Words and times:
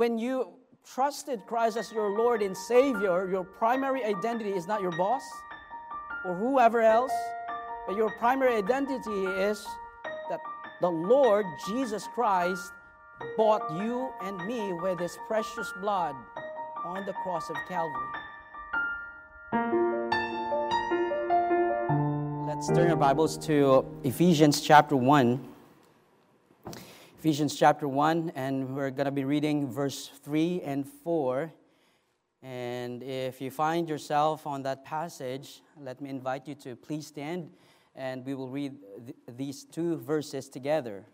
when 0.00 0.16
you 0.16 0.48
trusted 0.82 1.44
Christ 1.46 1.76
as 1.76 1.92
your 1.92 2.16
Lord 2.16 2.40
and 2.40 2.56
Savior, 2.56 3.28
your 3.30 3.44
primary 3.44 4.02
identity 4.02 4.48
is 4.48 4.66
not 4.66 4.80
your 4.80 4.92
boss 4.92 5.20
or 6.24 6.34
whoever 6.34 6.80
else, 6.80 7.12
but 7.86 7.98
your 7.98 8.10
primary 8.12 8.56
identity 8.56 9.26
is 9.26 9.62
that 10.30 10.40
the 10.80 10.88
Lord 10.88 11.44
Jesus 11.68 12.08
Christ 12.14 12.72
bought 13.36 13.70
you 13.78 14.08
and 14.22 14.42
me 14.46 14.72
with 14.72 14.98
his 14.98 15.18
precious 15.26 15.70
blood 15.82 16.14
on 16.82 17.04
the 17.04 17.12
cross 17.22 17.50
of 17.50 17.56
Calvary. 17.68 18.10
Let's 22.48 22.68
turn 22.68 22.90
our 22.90 22.96
Bibles 22.96 23.36
to 23.48 23.84
Ephesians 24.02 24.62
chapter 24.62 24.96
1. 24.96 25.59
Ephesians 27.20 27.54
chapter 27.54 27.86
1, 27.86 28.32
and 28.34 28.74
we're 28.74 28.88
going 28.88 29.04
to 29.04 29.10
be 29.10 29.26
reading 29.26 29.70
verse 29.70 30.10
3 30.24 30.62
and 30.64 30.88
4. 30.88 31.52
And 32.42 33.02
if 33.02 33.42
you 33.42 33.50
find 33.50 33.90
yourself 33.90 34.46
on 34.46 34.62
that 34.62 34.86
passage, 34.86 35.60
let 35.78 36.00
me 36.00 36.08
invite 36.08 36.48
you 36.48 36.54
to 36.54 36.74
please 36.76 37.06
stand 37.06 37.50
and 37.94 38.24
we 38.24 38.32
will 38.32 38.48
read 38.48 38.74
th- 39.04 39.16
these 39.36 39.64
two 39.64 39.98
verses 39.98 40.48
together. 40.48 41.04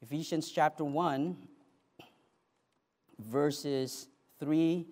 Ephesians 0.00 0.50
chapter 0.50 0.82
1, 0.82 1.36
verses 3.18 4.08
3 4.40 4.86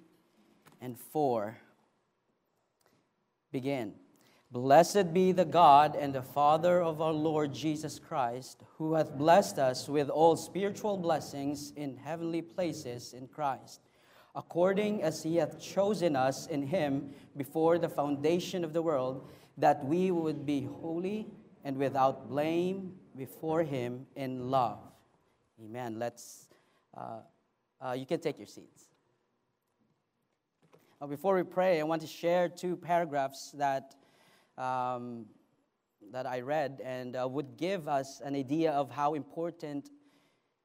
and 0.82 0.98
4. 0.98 1.57
Begin. 3.51 3.95
Blessed 4.52 5.15
be 5.15 5.33
the 5.33 5.47
God 5.47 5.97
and 5.97 6.15
the 6.15 6.20
Father 6.20 6.83
of 6.83 7.01
our 7.01 7.15
Lord 7.15 7.55
Jesus 7.55 7.98
Christ, 7.98 8.62
who 8.77 8.93
hath 8.93 9.16
blessed 9.16 9.59
us 9.59 9.88
with 9.88 10.10
all 10.10 10.37
spiritual 10.37 10.98
blessings 10.98 11.73
in 11.74 11.97
heavenly 11.97 12.43
places 12.43 13.15
in 13.15 13.29
Christ, 13.29 13.80
according 14.34 15.02
as 15.02 15.23
he 15.23 15.37
hath 15.37 15.59
chosen 15.59 16.16
us 16.16 16.48
in 16.48 16.66
him 16.66 17.15
before 17.35 17.79
the 17.79 17.88
foundation 17.88 18.62
of 18.62 18.74
the 18.74 18.82
world, 18.82 19.27
that 19.57 19.82
we 19.87 20.10
would 20.10 20.45
be 20.45 20.68
holy 20.82 21.29
and 21.65 21.79
without 21.79 22.29
blame 22.29 22.93
before 23.16 23.62
him 23.62 24.05
in 24.16 24.51
love. 24.51 24.80
Amen. 25.65 25.99
Let's, 25.99 26.49
uh, 26.95 27.21
uh, 27.80 27.93
you 27.93 28.05
can 28.05 28.21
take 28.21 28.37
your 28.37 28.46
seats. 28.46 28.84
Before 31.09 31.34
we 31.34 31.43
pray, 31.43 31.80
I 31.80 31.84
want 31.84 32.02
to 32.02 32.07
share 32.07 32.51
two 32.51 32.77
paragraphs 32.77 33.52
that 33.52 33.95
um, 34.59 35.27
that 36.13 36.27
I 36.27 36.41
read 36.41 36.81
and 36.85 37.17
uh, 37.17 37.27
would 37.29 37.57
give 37.57 37.89
us 37.89 38.21
an 38.25 38.35
idea 38.35 38.73
of 38.73 38.91
how 38.91 39.15
important 39.15 39.91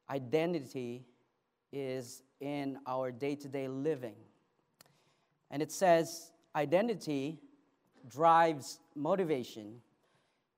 identity 0.10 1.06
is 1.72 2.24
in 2.40 2.78
our 2.88 3.12
day 3.12 3.36
to 3.36 3.48
day 3.48 3.68
living. 3.68 4.16
And 5.52 5.62
it 5.62 5.72
says, 5.72 6.32
identity 6.56 7.40
drives 8.08 8.80
motivation, 8.96 9.82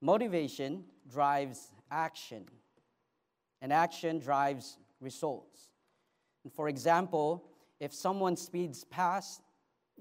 motivation 0.01 0.83
drives 1.11 1.71
action, 1.91 2.45
and 3.61 3.73
action 3.73 4.19
drives 4.19 4.77
results. 4.99 5.69
And 6.43 6.53
for 6.53 6.69
example, 6.69 7.45
if 7.79 7.93
someone 7.93 8.35
speeds 8.35 8.83
past 8.85 9.41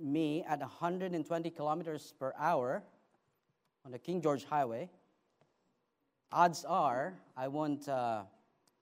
me 0.01 0.45
at 0.49 0.61
120 0.61 1.51
kilometers 1.51 2.15
per 2.19 2.33
hour, 2.39 2.85
on 3.89 3.93
the 3.93 3.99
King 3.99 4.21
George 4.21 4.45
Highway, 4.45 4.91
odds 6.31 6.63
are 6.69 7.15
I 7.35 7.49
won't 7.49 7.89
uh, 7.89 8.25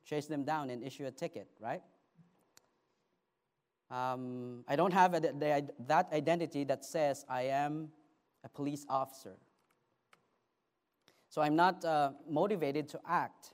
chase 0.05 0.27
them 0.27 0.43
down 0.43 0.69
and 0.69 0.83
issue 0.83 1.07
a 1.07 1.12
ticket, 1.12 1.47
right? 1.61 1.81
Um, 3.89 4.65
I 4.67 4.75
don't 4.75 4.93
have 4.93 5.15
a, 5.15 5.21
the, 5.21 5.71
that 5.87 6.12
identity 6.12 6.65
that 6.65 6.84
says 6.84 7.25
I 7.29 7.43
am 7.43 7.91
a 8.43 8.49
police 8.49 8.84
officer. 8.89 9.37
So 11.28 11.41
I'm 11.41 11.55
not 11.55 11.84
uh, 11.84 12.11
motivated 12.28 12.88
to 12.88 13.00
act 13.09 13.53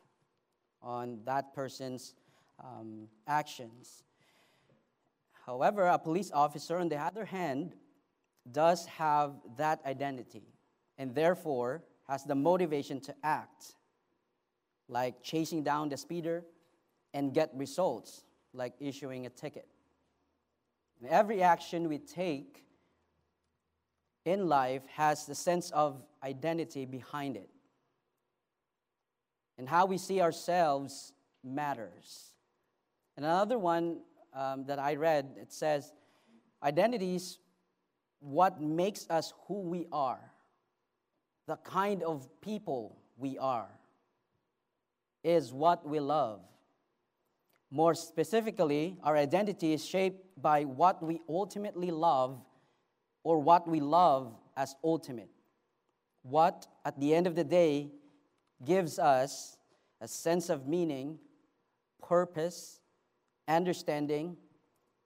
on 0.80 1.18
that 1.26 1.52
person's 1.54 2.14
um, 2.64 3.08
actions. 3.28 4.04
However, 5.44 5.86
a 5.86 5.98
police 5.98 6.30
officer, 6.32 6.78
on 6.78 6.88
the 6.88 6.96
other 6.96 7.26
hand, 7.26 7.74
does 8.50 8.86
have 8.86 9.34
that 9.58 9.80
identity 9.84 10.51
and 10.98 11.14
therefore 11.14 11.82
has 12.08 12.24
the 12.24 12.34
motivation 12.34 13.00
to 13.00 13.14
act, 13.22 13.74
like 14.88 15.22
chasing 15.22 15.62
down 15.62 15.88
the 15.88 15.96
speeder 15.96 16.44
and 17.14 17.32
get 17.32 17.50
results, 17.54 18.24
like 18.52 18.74
issuing 18.80 19.26
a 19.26 19.30
ticket. 19.30 19.66
And 21.00 21.10
every 21.10 21.42
action 21.42 21.88
we 21.88 21.98
take 21.98 22.64
in 24.24 24.48
life 24.48 24.82
has 24.94 25.26
the 25.26 25.34
sense 25.34 25.70
of 25.70 26.04
identity 26.22 26.84
behind 26.84 27.36
it. 27.36 27.50
And 29.58 29.68
how 29.68 29.86
we 29.86 29.98
see 29.98 30.20
ourselves 30.20 31.12
matters. 31.44 32.34
And 33.16 33.26
another 33.26 33.58
one 33.58 34.00
um, 34.34 34.64
that 34.66 34.78
I 34.78 34.94
read, 34.96 35.36
it 35.40 35.52
says, 35.52 35.92
identity 36.62 37.16
is 37.16 37.38
what 38.20 38.60
makes 38.60 39.06
us 39.10 39.34
who 39.46 39.60
we 39.60 39.86
are 39.92 40.31
the 41.46 41.56
kind 41.56 42.02
of 42.02 42.28
people 42.40 42.98
we 43.16 43.38
are, 43.38 43.68
is 45.24 45.52
what 45.52 45.88
we 45.88 46.00
love. 46.00 46.40
More 47.70 47.94
specifically, 47.94 48.98
our 49.02 49.16
identity 49.16 49.72
is 49.72 49.84
shaped 49.84 50.26
by 50.40 50.64
what 50.64 51.02
we 51.02 51.20
ultimately 51.28 51.90
love 51.90 52.40
or 53.24 53.38
what 53.38 53.66
we 53.66 53.80
love 53.80 54.34
as 54.56 54.74
ultimate. 54.84 55.30
What, 56.22 56.66
at 56.84 56.98
the 57.00 57.14
end 57.14 57.26
of 57.26 57.34
the 57.34 57.44
day, 57.44 57.90
gives 58.64 58.98
us 58.98 59.56
a 60.00 60.08
sense 60.08 60.50
of 60.50 60.66
meaning, 60.66 61.18
purpose, 62.02 62.80
understanding, 63.48 64.36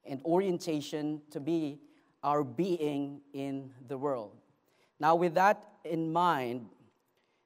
and 0.05 0.21
orientation 0.25 1.23
to 1.31 1.41
be 1.41 1.79
our 2.23 2.43
being 2.43 3.21
in 3.33 3.71
the 3.89 3.97
world. 3.97 4.37
Now, 4.99 5.15
with 5.15 5.35
that 5.35 5.63
in 5.87 6.13
mind, 6.13 6.67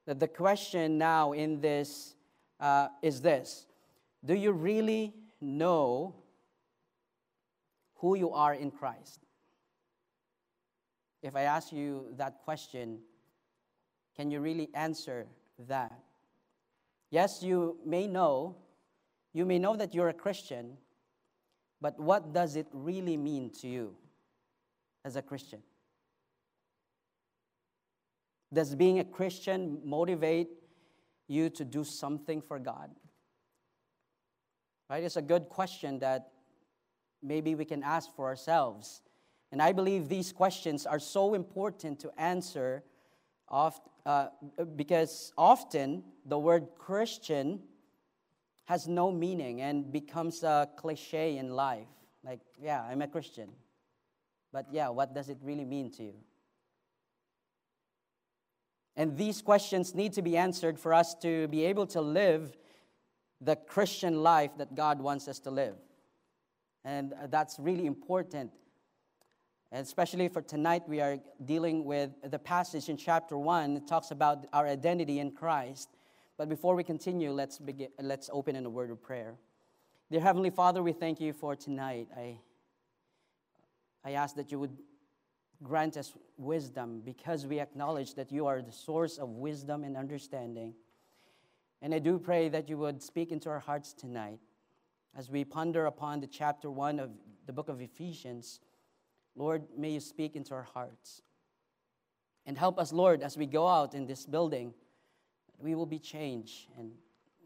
that 0.05 0.19
the 0.19 0.27
question 0.27 0.97
now 0.97 1.31
in 1.31 1.61
this 1.61 2.15
uh, 2.59 2.87
is 3.01 3.21
this 3.21 3.65
Do 4.25 4.33
you 4.33 4.51
really 4.51 5.13
know 5.39 6.15
who 7.95 8.15
you 8.15 8.31
are 8.31 8.53
in 8.53 8.71
Christ? 8.71 9.19
If 11.21 11.35
I 11.35 11.41
ask 11.43 11.71
you 11.71 12.07
that 12.17 12.41
question, 12.43 12.99
can 14.15 14.31
you 14.31 14.39
really 14.39 14.69
answer 14.73 15.27
that? 15.67 15.93
Yes, 17.11 17.43
you 17.43 17.77
may 17.85 18.07
know, 18.07 18.55
you 19.33 19.45
may 19.45 19.59
know 19.59 19.75
that 19.75 19.93
you're 19.93 20.09
a 20.09 20.13
Christian, 20.13 20.77
but 21.79 21.99
what 21.99 22.33
does 22.33 22.55
it 22.55 22.67
really 22.71 23.17
mean 23.17 23.51
to 23.61 23.67
you 23.67 23.95
as 25.05 25.15
a 25.15 25.21
Christian? 25.21 25.61
Does 28.53 28.75
being 28.75 28.99
a 28.99 29.03
Christian 29.03 29.79
motivate 29.83 30.49
you 31.27 31.49
to 31.51 31.63
do 31.63 31.83
something 31.83 32.41
for 32.41 32.59
God? 32.59 32.91
Right? 34.89 35.03
It's 35.03 35.15
a 35.15 35.21
good 35.21 35.47
question 35.47 35.99
that 35.99 36.31
maybe 37.23 37.55
we 37.55 37.63
can 37.63 37.81
ask 37.81 38.13
for 38.15 38.25
ourselves. 38.25 39.01
And 39.51 39.61
I 39.61 39.71
believe 39.71 40.09
these 40.09 40.33
questions 40.33 40.85
are 40.85 40.99
so 40.99 41.33
important 41.33 41.99
to 42.01 42.11
answer 42.17 42.83
oft, 43.47 43.87
uh, 44.05 44.27
because 44.75 45.33
often 45.37 46.03
the 46.25 46.39
word 46.39 46.67
Christian 46.77 47.61
has 48.65 48.87
no 48.87 49.11
meaning 49.11 49.61
and 49.61 49.91
becomes 49.91 50.43
a 50.43 50.69
cliche 50.77 51.37
in 51.37 51.49
life. 51.49 51.87
Like, 52.23 52.39
yeah, 52.61 52.83
I'm 52.83 53.01
a 53.01 53.07
Christian. 53.07 53.49
But 54.51 54.67
yeah, 54.71 54.89
what 54.89 55.13
does 55.13 55.29
it 55.29 55.37
really 55.41 55.65
mean 55.65 55.91
to 55.91 56.03
you? 56.03 56.13
And 59.01 59.17
these 59.17 59.41
questions 59.41 59.95
need 59.95 60.13
to 60.13 60.21
be 60.21 60.37
answered 60.37 60.77
for 60.77 60.93
us 60.93 61.15
to 61.23 61.47
be 61.47 61.65
able 61.65 61.87
to 61.87 62.01
live 62.01 62.55
the 63.43 63.55
Christian 63.55 64.21
life 64.21 64.51
that 64.59 64.75
God 64.75 65.01
wants 65.01 65.27
us 65.27 65.39
to 65.39 65.49
live. 65.49 65.73
And 66.85 67.13
uh, 67.13 67.25
that's 67.25 67.57
really 67.57 67.87
important. 67.87 68.51
And 69.71 69.83
especially 69.83 70.27
for 70.27 70.43
tonight, 70.43 70.83
we 70.87 71.01
are 71.01 71.17
dealing 71.43 71.83
with 71.83 72.11
the 72.29 72.37
passage 72.37 72.89
in 72.89 72.95
chapter 72.95 73.39
1. 73.39 73.77
It 73.77 73.87
talks 73.87 74.11
about 74.11 74.45
our 74.53 74.67
identity 74.67 75.17
in 75.17 75.31
Christ. 75.31 75.89
But 76.37 76.47
before 76.47 76.75
we 76.75 76.83
continue, 76.83 77.31
let's, 77.31 77.57
begin, 77.57 77.87
let's 77.99 78.29
open 78.31 78.55
in 78.55 78.67
a 78.67 78.69
word 78.69 78.91
of 78.91 79.01
prayer. 79.01 79.33
Dear 80.11 80.21
Heavenly 80.21 80.51
Father, 80.51 80.83
we 80.83 80.93
thank 80.93 81.19
you 81.19 81.33
for 81.33 81.55
tonight. 81.55 82.07
I, 82.15 82.37
I 84.05 84.11
ask 84.11 84.35
that 84.35 84.51
you 84.51 84.59
would 84.59 84.77
grant 85.63 85.97
us 85.97 86.13
wisdom 86.37 87.01
because 87.05 87.45
we 87.45 87.59
acknowledge 87.59 88.15
that 88.15 88.31
you 88.31 88.47
are 88.47 88.61
the 88.61 88.71
source 88.71 89.17
of 89.17 89.29
wisdom 89.29 89.83
and 89.83 89.95
understanding. 89.95 90.73
And 91.81 91.93
I 91.93 91.99
do 91.99 92.17
pray 92.19 92.49
that 92.49 92.69
you 92.69 92.77
would 92.77 93.01
speak 93.01 93.31
into 93.31 93.49
our 93.49 93.59
hearts 93.59 93.93
tonight. 93.93 94.39
as 95.13 95.29
we 95.29 95.43
ponder 95.43 95.87
upon 95.87 96.21
the 96.21 96.27
chapter 96.27 96.71
1 96.71 96.99
of 96.99 97.11
the 97.45 97.51
book 97.51 97.67
of 97.67 97.81
Ephesians, 97.81 98.61
Lord, 99.35 99.63
may 99.77 99.91
you 99.91 99.99
speak 99.99 100.35
into 100.35 100.53
our 100.53 100.63
hearts. 100.63 101.21
And 102.45 102.57
help 102.57 102.79
us, 102.79 102.93
Lord, 102.93 103.21
as 103.21 103.37
we 103.37 103.45
go 103.45 103.67
out 103.67 103.93
in 103.93 104.05
this 104.05 104.25
building, 104.25 104.73
we 105.59 105.75
will 105.75 105.85
be 105.85 105.99
changed 105.99 106.67
and 106.77 106.91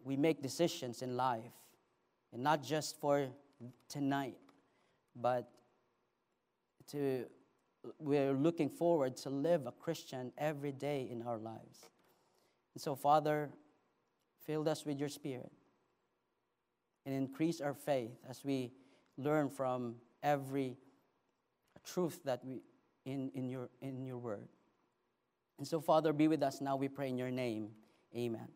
we 0.04 0.16
make 0.16 0.42
decisions 0.42 1.02
in 1.02 1.18
life. 1.18 1.52
And 2.32 2.44
not 2.44 2.64
just 2.64 3.00
for 3.00 3.28
tonight, 3.90 4.38
but 5.16 5.50
to 6.92 7.26
we're 8.00 8.34
looking 8.34 8.70
forward 8.70 9.18
to 9.18 9.30
live 9.30 9.68
a 9.68 9.72
Christian 9.72 10.32
every 10.38 10.72
day 10.72 11.08
in 11.10 11.22
our 11.22 11.38
lives. 11.38 11.90
And 12.74 12.82
so, 12.82 12.96
Father, 12.96 13.50
fill 14.46 14.68
us 14.68 14.86
with 14.86 15.00
your 15.00 15.10
spirit 15.10 15.52
and 17.06 17.16
increase 17.16 17.62
our 17.62 17.74
faith 17.74 18.18
as 18.30 18.44
we 18.44 18.72
learn 19.18 19.50
from 19.50 19.96
every 20.24 20.78
truth 21.86 22.20
that 22.26 22.44
we 22.44 22.62
in, 23.06 23.32
in 23.36 23.48
your 23.50 23.70
in 23.82 24.04
your 24.06 24.18
word. 24.18 24.48
And 25.58 25.68
so, 25.68 25.80
Father, 25.80 26.12
be 26.12 26.28
with 26.28 26.44
us 26.44 26.60
now, 26.60 26.76
we 26.76 26.88
pray 26.88 27.10
in 27.10 27.18
your 27.18 27.32
name. 27.32 27.70
Amen. 28.16 28.48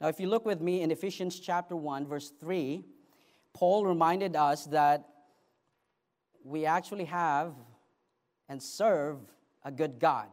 Now, 0.00 0.08
if 0.08 0.20
you 0.20 0.28
look 0.28 0.46
with 0.46 0.60
me 0.60 0.82
in 0.82 0.90
Ephesians 0.90 1.40
chapter 1.40 1.76
1, 1.76 2.06
verse 2.06 2.32
3, 2.40 2.84
Paul 3.52 3.84
reminded 3.84 4.36
us 4.36 4.66
that 4.66 5.06
we 6.44 6.66
actually 6.66 7.04
have 7.06 7.54
and 8.50 8.60
serve 8.60 9.16
a 9.64 9.70
good 9.70 9.98
God. 10.00 10.26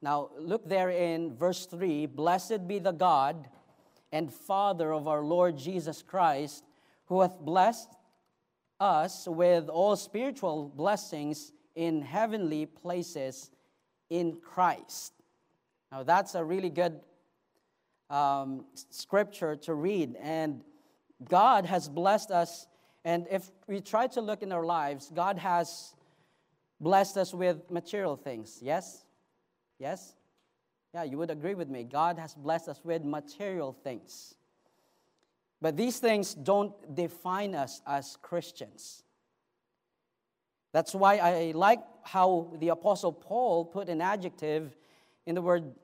Now, 0.00 0.30
look 0.38 0.66
there 0.66 0.90
in 0.90 1.36
verse 1.36 1.66
3 1.66 2.06
Blessed 2.06 2.66
be 2.66 2.80
the 2.80 2.92
God 2.92 3.46
and 4.10 4.32
Father 4.32 4.92
of 4.92 5.06
our 5.06 5.22
Lord 5.22 5.56
Jesus 5.56 6.02
Christ, 6.02 6.64
who 7.06 7.20
hath 7.20 7.38
blessed 7.38 7.90
us 8.80 9.28
with 9.28 9.68
all 9.68 9.96
spiritual 9.96 10.72
blessings 10.74 11.52
in 11.76 12.00
heavenly 12.00 12.64
places 12.64 13.50
in 14.08 14.38
Christ. 14.40 15.12
Now, 15.92 16.02
that's 16.04 16.34
a 16.34 16.42
really 16.42 16.70
good 16.70 17.00
um, 18.08 18.64
scripture 18.90 19.56
to 19.56 19.74
read. 19.74 20.16
And 20.20 20.62
God 21.28 21.66
has 21.66 21.88
blessed 21.88 22.30
us. 22.30 22.66
And 23.04 23.26
if 23.30 23.50
we 23.66 23.80
try 23.80 24.06
to 24.08 24.20
look 24.22 24.42
in 24.42 24.52
our 24.52 24.64
lives, 24.64 25.10
God 25.14 25.38
has 25.38 25.94
blessed 26.80 27.16
us 27.16 27.34
with 27.34 27.70
material 27.70 28.16
things. 28.16 28.58
Yes? 28.62 29.04
Yes? 29.78 30.14
Yeah, 30.94 31.04
you 31.04 31.18
would 31.18 31.30
agree 31.30 31.54
with 31.54 31.68
me. 31.68 31.84
God 31.84 32.18
has 32.18 32.34
blessed 32.34 32.68
us 32.68 32.80
with 32.82 33.04
material 33.04 33.72
things. 33.72 34.34
But 35.60 35.76
these 35.76 35.98
things 35.98 36.34
don't 36.34 36.72
define 36.94 37.54
us 37.54 37.82
as 37.86 38.16
Christians. 38.22 39.02
That's 40.72 40.94
why 40.94 41.16
I 41.16 41.52
like 41.54 41.80
how 42.04 42.52
the 42.58 42.68
Apostle 42.68 43.12
Paul 43.12 43.64
put 43.64 43.88
an 43.88 44.00
adjective 44.00 44.76
in 45.26 45.34
the 45.34 45.42
word 45.42 45.74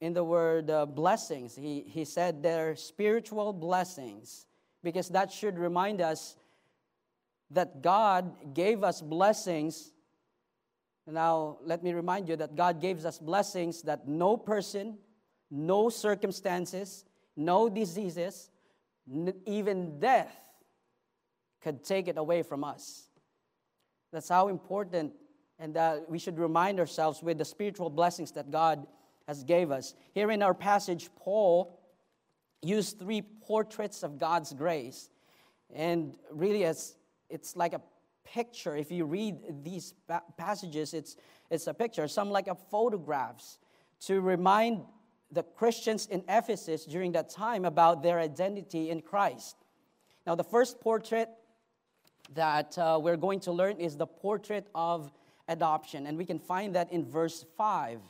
in 0.00 0.12
the 0.12 0.22
word 0.22 0.70
uh, 0.70 0.86
blessings. 0.86 1.56
He, 1.56 1.84
he 1.86 2.04
said 2.04 2.42
they're 2.42 2.76
spiritual 2.76 3.52
blessings 3.52 4.46
because 4.82 5.08
that 5.08 5.32
should 5.32 5.58
remind 5.58 6.00
us 6.00 6.36
that 7.50 7.82
God 7.82 8.54
gave 8.54 8.84
us 8.84 9.00
blessings. 9.00 9.90
Now, 11.10 11.58
let 11.64 11.82
me 11.82 11.94
remind 11.94 12.28
you 12.28 12.36
that 12.36 12.54
God 12.54 12.80
gives 12.80 13.06
us 13.06 13.18
blessings 13.18 13.82
that 13.82 14.06
no 14.06 14.36
person, 14.36 14.98
no 15.50 15.88
circumstances, 15.88 17.04
no 17.34 17.68
diseases, 17.68 18.50
even 19.46 19.98
death 19.98 20.36
could 21.62 21.82
take 21.82 22.08
it 22.08 22.18
away 22.18 22.42
from 22.42 22.62
us. 22.62 23.08
That's 24.12 24.28
how 24.28 24.48
important 24.48 25.12
and 25.58 25.74
that 25.74 26.08
we 26.08 26.18
should 26.18 26.38
remind 26.38 26.78
ourselves 26.78 27.22
with 27.22 27.38
the 27.38 27.44
spiritual 27.44 27.90
blessings 27.90 28.32
that 28.32 28.50
God 28.50 28.86
has 29.26 29.42
gave 29.44 29.70
us. 29.70 29.94
Here 30.14 30.30
in 30.30 30.42
our 30.42 30.54
passage, 30.54 31.10
Paul 31.16 31.78
used 32.62 32.98
three 32.98 33.22
portraits 33.22 34.02
of 34.02 34.18
God's 34.18 34.52
grace. 34.52 35.10
And 35.74 36.16
really, 36.30 36.62
it's, 36.62 36.94
it's 37.28 37.56
like 37.56 37.72
a 37.72 37.80
picture. 38.32 38.76
If 38.76 38.90
you 38.90 39.04
read 39.04 39.64
these 39.64 39.94
passages, 40.36 40.94
it's, 40.94 41.16
it's 41.50 41.66
a 41.66 41.74
picture, 41.74 42.08
some 42.08 42.30
like 42.30 42.48
a 42.48 42.54
photographs, 42.54 43.58
to 44.06 44.20
remind 44.20 44.82
the 45.30 45.42
Christians 45.42 46.06
in 46.06 46.24
Ephesus 46.28 46.84
during 46.84 47.12
that 47.12 47.30
time 47.30 47.64
about 47.64 48.02
their 48.02 48.18
identity 48.18 48.90
in 48.90 49.02
Christ. 49.02 49.56
Now, 50.26 50.34
the 50.34 50.44
first 50.44 50.80
portrait 50.80 51.28
that 52.34 52.76
uh, 52.78 52.98
we're 53.02 53.16
going 53.16 53.40
to 53.40 53.52
learn 53.52 53.78
is 53.78 53.96
the 53.96 54.06
portrait 54.06 54.66
of 54.74 55.10
adoption, 55.48 56.06
and 56.06 56.16
we 56.16 56.24
can 56.24 56.38
find 56.38 56.74
that 56.74 56.92
in 56.92 57.04
verse 57.04 57.44
5 57.56 58.00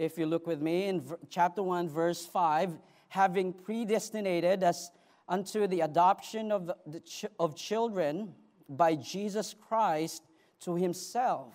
if 0.00 0.16
you 0.16 0.24
look 0.24 0.46
with 0.46 0.62
me 0.62 0.86
in 0.86 1.04
chapter 1.28 1.62
1, 1.62 1.90
verse 1.90 2.24
5, 2.24 2.78
having 3.08 3.52
predestinated 3.52 4.64
us 4.64 4.90
unto 5.28 5.66
the 5.66 5.80
adoption 5.80 6.50
of, 6.50 6.70
the 6.86 7.00
ch- 7.00 7.26
of 7.38 7.54
children 7.54 8.32
by 8.70 8.94
Jesus 8.94 9.54
Christ 9.54 10.22
to 10.60 10.76
himself, 10.76 11.54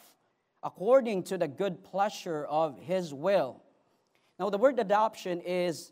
according 0.62 1.23
to 1.23 1.38
the 1.38 1.47
good 1.47 1.83
pleasure 1.83 2.45
of 2.45 2.77
his 2.79 3.13
will. 3.13 3.63
Now, 4.39 4.50
the 4.50 4.57
word 4.57 4.77
adoption 4.79 5.41
is 5.41 5.91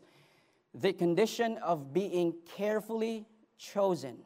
the 0.74 0.92
condition 0.92 1.56
of 1.58 1.92
being 1.92 2.34
carefully 2.56 3.26
chosen. 3.58 4.18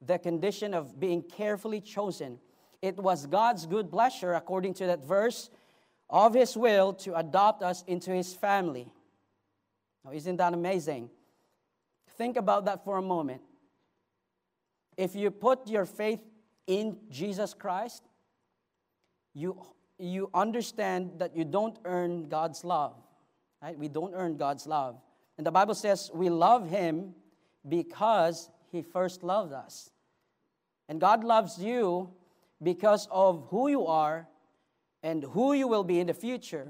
The 0.00 0.18
condition 0.18 0.72
of 0.72 0.98
being 0.98 1.22
carefully 1.22 1.80
chosen. 1.80 2.38
It 2.80 2.96
was 2.96 3.26
God's 3.26 3.66
good 3.66 3.90
pleasure, 3.90 4.32
according 4.32 4.74
to 4.74 4.86
that 4.86 5.04
verse, 5.04 5.50
of 6.08 6.34
His 6.34 6.56
will 6.56 6.94
to 6.94 7.18
adopt 7.18 7.62
us 7.62 7.84
into 7.86 8.12
His 8.12 8.32
family. 8.32 8.88
Now, 10.04 10.12
isn't 10.12 10.36
that 10.36 10.54
amazing? 10.54 11.10
Think 12.16 12.36
about 12.36 12.64
that 12.64 12.84
for 12.84 12.96
a 12.96 13.02
moment. 13.02 13.42
If 14.96 15.14
you 15.14 15.30
put 15.30 15.68
your 15.68 15.84
faith 15.84 16.20
in 16.70 16.96
Jesus 17.10 17.52
Christ, 17.52 18.04
you, 19.34 19.60
you 19.98 20.30
understand 20.32 21.10
that 21.18 21.36
you 21.36 21.44
don't 21.44 21.76
earn 21.84 22.28
God's 22.28 22.64
love. 22.64 22.94
Right? 23.60 23.76
We 23.76 23.88
don't 23.88 24.14
earn 24.14 24.36
God's 24.36 24.68
love. 24.68 24.96
And 25.36 25.44
the 25.44 25.50
Bible 25.50 25.74
says 25.74 26.12
we 26.14 26.30
love 26.30 26.70
Him 26.70 27.12
because 27.68 28.50
He 28.70 28.82
first 28.82 29.24
loved 29.24 29.52
us. 29.52 29.90
And 30.88 31.00
God 31.00 31.24
loves 31.24 31.58
you 31.58 32.10
because 32.62 33.08
of 33.10 33.48
who 33.50 33.68
you 33.68 33.86
are 33.86 34.28
and 35.02 35.24
who 35.24 35.54
you 35.54 35.66
will 35.66 35.84
be 35.84 35.98
in 35.98 36.06
the 36.06 36.14
future, 36.14 36.68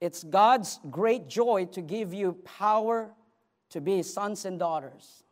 it's 0.00 0.22
God's 0.22 0.78
great 0.88 1.26
joy 1.26 1.64
to 1.72 1.80
give 1.80 2.14
you 2.14 2.34
power 2.44 3.10
to 3.70 3.80
be 3.80 4.04
sons 4.04 4.44
and 4.44 4.58
daughters. 4.58 5.24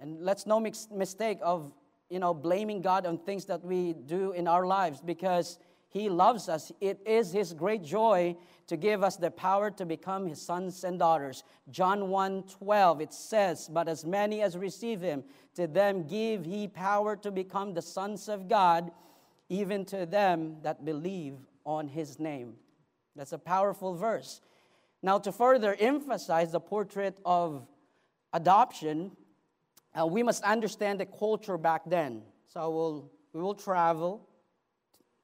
And 0.00 0.22
let's 0.22 0.44
no 0.44 0.58
mistake 0.58 1.38
of 1.40 1.72
you 2.10 2.18
know 2.18 2.34
blaming 2.34 2.82
God 2.82 3.06
on 3.06 3.18
things 3.18 3.44
that 3.46 3.64
we 3.64 3.92
do 3.92 4.32
in 4.32 4.46
our 4.48 4.66
lives 4.66 5.00
because 5.00 5.58
he 5.88 6.08
loves 6.08 6.48
us. 6.48 6.72
It 6.80 7.00
is 7.06 7.32
his 7.32 7.52
great 7.52 7.84
joy 7.84 8.36
to 8.66 8.76
give 8.76 9.02
us 9.02 9.16
the 9.16 9.30
power 9.30 9.70
to 9.70 9.86
become 9.86 10.26
his 10.26 10.42
sons 10.42 10.82
and 10.82 10.98
daughters. 10.98 11.44
John 11.70 12.08
1 12.08 12.44
12, 12.44 13.00
it 13.00 13.12
says, 13.12 13.68
But 13.72 13.88
as 13.88 14.04
many 14.04 14.42
as 14.42 14.56
receive 14.56 15.00
him, 15.00 15.22
to 15.54 15.66
them 15.66 16.06
give 16.06 16.44
he 16.44 16.66
power 16.66 17.14
to 17.16 17.30
become 17.30 17.74
the 17.74 17.82
sons 17.82 18.28
of 18.28 18.48
God 18.48 18.90
even 19.48 19.84
to 19.86 20.06
them 20.06 20.56
that 20.62 20.84
believe 20.84 21.36
on 21.64 21.88
his 21.88 22.18
name. 22.18 22.54
That's 23.14 23.32
a 23.32 23.38
powerful 23.38 23.94
verse. 23.94 24.40
Now, 25.02 25.18
to 25.18 25.32
further 25.32 25.76
emphasize 25.78 26.52
the 26.52 26.60
portrait 26.60 27.18
of 27.24 27.66
adoption, 28.32 29.12
uh, 29.98 30.06
we 30.06 30.22
must 30.22 30.42
understand 30.42 31.00
the 31.00 31.06
culture 31.06 31.56
back 31.56 31.82
then. 31.86 32.22
So 32.46 32.70
we'll, 32.70 33.10
we 33.32 33.40
will 33.40 33.54
travel 33.54 34.28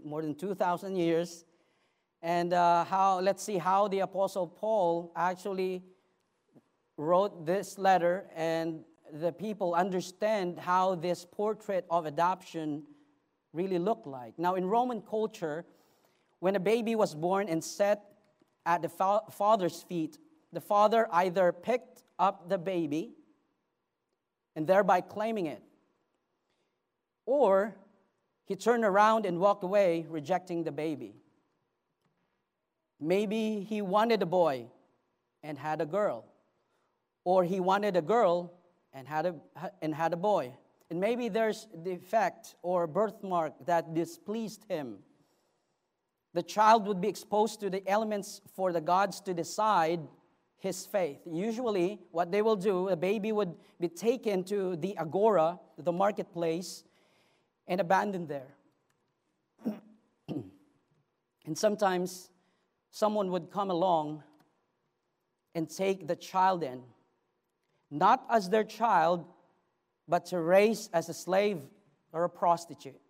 more 0.02 0.22
than 0.22 0.34
2,000 0.34 0.96
years. 0.96 1.44
And 2.22 2.52
uh, 2.52 2.84
how, 2.84 3.20
let's 3.20 3.42
see 3.42 3.58
how 3.58 3.88
the 3.88 4.00
Apostle 4.00 4.46
Paul 4.46 5.12
actually 5.16 5.82
wrote 6.96 7.46
this 7.46 7.78
letter, 7.78 8.26
and 8.36 8.84
the 9.12 9.32
people 9.32 9.74
understand 9.74 10.58
how 10.58 10.94
this 10.94 11.26
portrait 11.30 11.86
of 11.90 12.04
adoption 12.04 12.82
really 13.52 13.78
looked 13.78 14.06
like. 14.06 14.38
Now, 14.38 14.54
in 14.54 14.66
Roman 14.66 15.00
culture, 15.00 15.64
when 16.40 16.56
a 16.56 16.60
baby 16.60 16.94
was 16.94 17.14
born 17.14 17.48
and 17.48 17.64
set 17.64 18.02
at 18.66 18.82
the 18.82 18.88
fa- 18.88 19.22
father's 19.30 19.82
feet, 19.82 20.18
the 20.52 20.60
father 20.60 21.08
either 21.10 21.52
picked 21.52 22.02
up 22.18 22.48
the 22.50 22.58
baby 22.58 23.12
and 24.56 24.66
thereby 24.66 25.00
claiming 25.00 25.46
it, 25.46 25.62
or 27.26 27.74
he 28.44 28.56
turned 28.56 28.84
around 28.84 29.26
and 29.26 29.38
walked 29.38 29.62
away, 29.62 30.06
rejecting 30.08 30.64
the 30.64 30.72
baby. 30.72 31.14
Maybe 32.98 33.60
he 33.60 33.80
wanted 33.80 34.22
a 34.22 34.26
boy 34.26 34.66
and 35.42 35.56
had 35.58 35.80
a 35.80 35.86
girl, 35.86 36.24
or 37.24 37.44
he 37.44 37.60
wanted 37.60 37.96
a 37.96 38.02
girl 38.02 38.52
and 38.92 39.06
had 39.06 39.26
a, 39.26 39.34
and 39.80 39.94
had 39.94 40.12
a 40.12 40.16
boy. 40.16 40.52
And 40.90 41.00
maybe 41.00 41.28
there's 41.28 41.68
defect 41.82 42.56
or 42.62 42.88
birthmark 42.88 43.66
that 43.66 43.94
displeased 43.94 44.64
him. 44.68 44.98
The 46.34 46.42
child 46.42 46.86
would 46.86 47.00
be 47.00 47.08
exposed 47.08 47.60
to 47.60 47.70
the 47.70 47.88
elements 47.88 48.40
for 48.54 48.72
the 48.72 48.80
gods 48.80 49.20
to 49.22 49.34
decide 49.34 50.00
his 50.60 50.86
faith. 50.86 51.18
Usually, 51.26 51.98
what 52.12 52.30
they 52.30 52.42
will 52.42 52.56
do, 52.56 52.88
a 52.88 52.96
baby 52.96 53.32
would 53.32 53.54
be 53.80 53.88
taken 53.88 54.44
to 54.44 54.76
the 54.76 54.96
agora, 54.98 55.58
the 55.78 55.90
marketplace, 55.90 56.84
and 57.66 57.80
abandoned 57.80 58.28
there. 58.28 58.54
and 60.28 61.56
sometimes 61.56 62.30
someone 62.90 63.30
would 63.30 63.50
come 63.50 63.70
along 63.70 64.22
and 65.54 65.68
take 65.68 66.06
the 66.06 66.16
child 66.16 66.62
in, 66.62 66.82
not 67.90 68.24
as 68.30 68.50
their 68.50 68.64
child, 68.64 69.24
but 70.06 70.26
to 70.26 70.38
raise 70.40 70.90
as 70.92 71.08
a 71.08 71.14
slave 71.14 71.62
or 72.12 72.24
a 72.24 72.28
prostitute. 72.28 73.00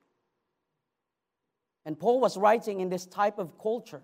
And 1.84 1.98
Paul 1.98 2.20
was 2.20 2.36
writing 2.36 2.80
in 2.80 2.90
this 2.90 3.06
type 3.06 3.38
of 3.38 3.58
culture. 3.58 4.02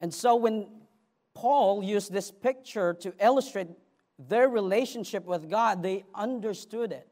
And 0.00 0.12
so 0.12 0.36
when 0.36 0.68
Paul 1.34 1.82
used 1.82 2.12
this 2.12 2.30
picture 2.30 2.94
to 2.94 3.12
illustrate 3.20 3.68
their 4.18 4.48
relationship 4.48 5.24
with 5.24 5.48
God, 5.48 5.82
they 5.82 6.04
understood 6.14 6.92
it. 6.92 7.08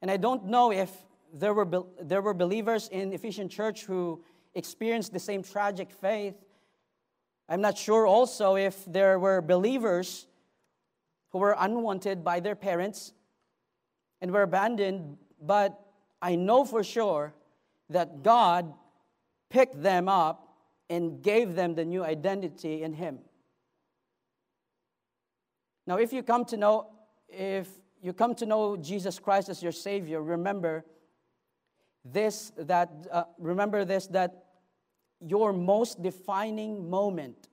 And 0.00 0.10
I 0.10 0.16
don't 0.16 0.46
know 0.46 0.72
if 0.72 0.90
there 1.32 1.54
were, 1.54 1.84
there 2.00 2.20
were 2.20 2.34
believers 2.34 2.88
in 2.88 3.12
Ephesian 3.12 3.48
church 3.48 3.84
who 3.84 4.22
experienced 4.54 5.12
the 5.12 5.18
same 5.18 5.42
tragic 5.42 5.90
faith. 5.90 6.34
I'm 7.48 7.60
not 7.60 7.78
sure 7.78 8.06
also 8.06 8.56
if 8.56 8.84
there 8.84 9.18
were 9.18 9.40
believers 9.40 10.26
who 11.30 11.38
were 11.38 11.56
unwanted 11.58 12.22
by 12.22 12.40
their 12.40 12.54
parents 12.54 13.14
and 14.20 14.30
were 14.30 14.42
abandoned, 14.42 15.16
but 15.40 15.80
I 16.20 16.36
know 16.36 16.64
for 16.64 16.84
sure 16.84 17.32
that 17.88 18.22
God 18.22 18.74
picked 19.48 19.82
them 19.82 20.08
up 20.08 20.51
and 20.92 21.22
gave 21.22 21.54
them 21.54 21.74
the 21.74 21.86
new 21.86 22.04
identity 22.04 22.82
in 22.82 22.92
Him. 22.92 23.20
Now, 25.86 25.96
if 25.96 26.12
you 26.12 26.22
come 26.22 26.44
to 26.44 26.56
know, 26.58 26.90
if 27.30 27.66
you 28.02 28.12
come 28.12 28.34
to 28.34 28.44
know 28.44 28.76
Jesus 28.76 29.18
Christ 29.18 29.48
as 29.48 29.62
your 29.62 29.72
Savior, 29.72 30.20
remember 30.20 30.84
this 32.04 32.52
that 32.58 32.90
uh, 33.10 33.24
remember 33.38 33.86
this 33.86 34.06
that 34.08 34.44
your 35.18 35.54
most 35.54 36.02
defining 36.02 36.90
moment 36.90 37.48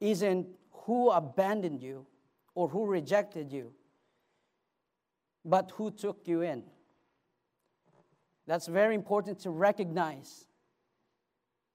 isn't 0.00 0.46
who 0.70 1.10
abandoned 1.10 1.82
you 1.82 2.06
or 2.54 2.66
who 2.68 2.86
rejected 2.86 3.52
you, 3.52 3.74
but 5.44 5.70
who 5.72 5.90
took 5.90 6.26
you 6.26 6.40
in. 6.40 6.62
That's 8.46 8.68
very 8.68 8.94
important 8.94 9.38
to 9.40 9.50
recognize. 9.50 10.47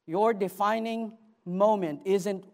Your 0.05 0.33
defining 0.33 1.13
moment 1.45 2.01
isn't 2.05 2.45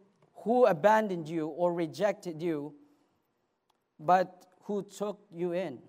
who 0.43 0.65
abandoned 0.65 1.27
you 1.27 1.47
or 1.47 1.73
rejected 1.73 2.41
you, 2.41 2.73
but 3.99 4.45
who 4.63 4.83
took 4.83 5.19
you 5.33 5.51
in. 5.53 5.79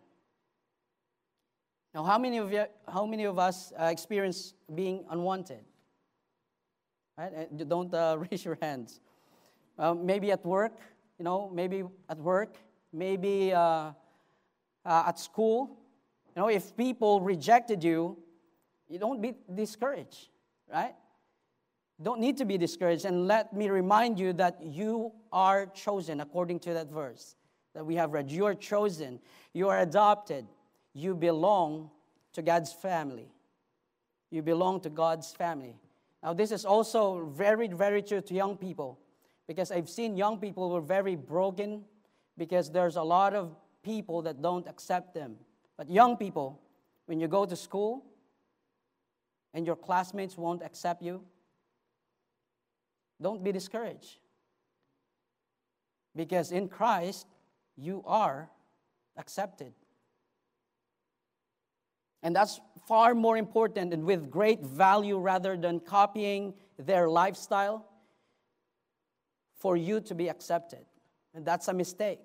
Now, 1.94 2.04
how 2.04 2.18
many 2.18 2.38
of, 2.38 2.52
you, 2.52 2.64
how 2.88 3.04
many 3.04 3.24
of 3.24 3.38
us 3.38 3.72
uh, 3.78 3.84
experience 3.84 4.54
being 4.74 5.04
unwanted? 5.10 5.60
Right? 7.18 7.32
Uh, 7.34 7.64
don't 7.64 7.92
uh, 7.92 8.18
raise 8.30 8.44
your 8.44 8.58
hands. 8.60 9.00
Uh, 9.78 9.94
maybe 9.94 10.30
at 10.30 10.44
work, 10.44 10.78
you 11.18 11.24
know, 11.24 11.50
maybe 11.52 11.84
at 12.08 12.18
work, 12.18 12.56
maybe 12.92 13.52
uh, 13.52 13.60
uh, 13.60 13.92
at 14.84 15.18
school. 15.18 15.78
You 16.34 16.42
know, 16.42 16.48
if 16.48 16.76
people 16.76 17.20
rejected 17.20 17.82
you, 17.82 18.16
you 18.88 18.98
don't 18.98 19.20
be 19.20 19.34
discouraged, 19.52 20.28
right? 20.72 20.94
Don't 22.02 22.20
need 22.20 22.38
to 22.38 22.44
be 22.44 22.56
discouraged. 22.56 23.04
And 23.04 23.26
let 23.26 23.52
me 23.52 23.68
remind 23.68 24.18
you 24.18 24.32
that 24.34 24.62
you 24.62 25.12
are 25.32 25.66
chosen 25.66 26.20
according 26.20 26.60
to 26.60 26.74
that 26.74 26.90
verse 26.90 27.36
that 27.74 27.84
we 27.84 27.94
have 27.94 28.12
read. 28.12 28.30
You 28.30 28.46
are 28.46 28.54
chosen, 28.54 29.20
you 29.52 29.68
are 29.68 29.80
adopted, 29.80 30.46
you 30.92 31.14
belong 31.14 31.90
to 32.32 32.42
God's 32.42 32.72
family. 32.72 33.28
You 34.30 34.42
belong 34.42 34.80
to 34.82 34.90
God's 34.90 35.32
family. 35.32 35.76
Now, 36.22 36.32
this 36.32 36.52
is 36.52 36.64
also 36.64 37.26
very, 37.26 37.68
very 37.68 38.02
true 38.02 38.20
to 38.20 38.34
young 38.34 38.56
people 38.56 38.98
because 39.46 39.72
I've 39.72 39.88
seen 39.88 40.16
young 40.16 40.38
people 40.38 40.68
who 40.68 40.76
are 40.76 40.80
very 40.80 41.16
broken 41.16 41.84
because 42.36 42.70
there's 42.70 42.96
a 42.96 43.02
lot 43.02 43.34
of 43.34 43.56
people 43.82 44.22
that 44.22 44.40
don't 44.40 44.68
accept 44.68 45.14
them. 45.14 45.36
But 45.76 45.90
young 45.90 46.16
people, 46.16 46.60
when 47.06 47.18
you 47.18 47.26
go 47.26 47.44
to 47.44 47.56
school 47.56 48.04
and 49.54 49.66
your 49.66 49.76
classmates 49.76 50.36
won't 50.36 50.62
accept 50.62 51.02
you, 51.02 51.22
don't 53.20 53.42
be 53.42 53.52
discouraged. 53.52 54.18
Because 56.16 56.52
in 56.52 56.68
Christ, 56.68 57.26
you 57.76 58.02
are 58.06 58.50
accepted. 59.16 59.72
And 62.22 62.34
that's 62.36 62.60
far 62.86 63.14
more 63.14 63.36
important 63.36 63.92
and 63.94 64.04
with 64.04 64.30
great 64.30 64.60
value 64.60 65.18
rather 65.18 65.56
than 65.56 65.80
copying 65.80 66.54
their 66.78 67.08
lifestyle 67.08 67.86
for 69.56 69.76
you 69.76 70.00
to 70.00 70.14
be 70.14 70.28
accepted. 70.28 70.84
And 71.34 71.44
that's 71.44 71.68
a 71.68 71.72
mistake. 71.72 72.20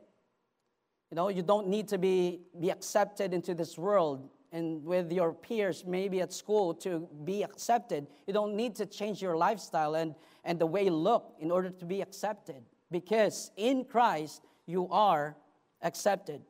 You 1.12 1.16
know, 1.16 1.30
you 1.30 1.44
don't 1.44 1.68
need 1.68 1.88
to 1.90 1.98
be, 1.98 2.42
be 2.60 2.72
accepted 2.72 3.34
into 3.34 3.54
this 3.54 3.78
world 3.78 4.30
and 4.56 4.86
with 4.86 5.12
your 5.12 5.34
peers, 5.34 5.84
maybe 5.86 6.22
at 6.22 6.32
school, 6.32 6.74
to 6.74 7.10
be 7.26 7.44
accepted. 7.44 8.08
You 8.26 8.34
don't 8.34 8.56
need 8.56 8.74
to 8.78 8.86
change 8.86 9.22
your 9.22 9.36
lifestyle 9.36 9.96
and, 9.96 10.16
and 10.46 10.58
the 10.58 10.66
way 10.66 10.86
you 10.86 10.92
look 10.92 11.36
in 11.42 11.52
order 11.52 11.70
to 11.70 11.86
be 11.86 12.00
accepted. 12.00 12.64
Because 12.90 13.52
in 13.58 13.84
Christ, 13.84 14.42
you 14.66 14.88
are 14.92 15.36
accepted. 15.82 16.42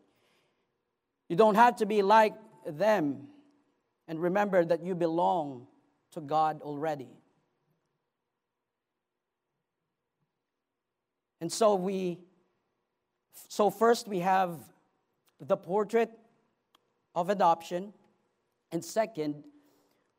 You 1.29 1.35
don't 1.35 1.55
have 1.55 1.77
to 1.77 1.87
be 1.87 2.03
like 2.03 2.35
them 2.67 3.27
and 4.07 4.21
remember 4.21 4.63
that 4.63 4.83
you 4.83 4.93
belong 4.93 5.65
to 6.11 6.21
God 6.21 6.61
already. 6.61 7.09
And 11.41 11.51
so 11.51 11.73
we 11.73 12.19
so 13.49 13.71
first 13.71 14.07
we 14.07 14.19
have 14.19 14.59
the 15.39 15.57
portrait 15.57 16.11
of 17.15 17.29
adoption 17.29 17.93
and 18.71 18.83
second 18.83 19.43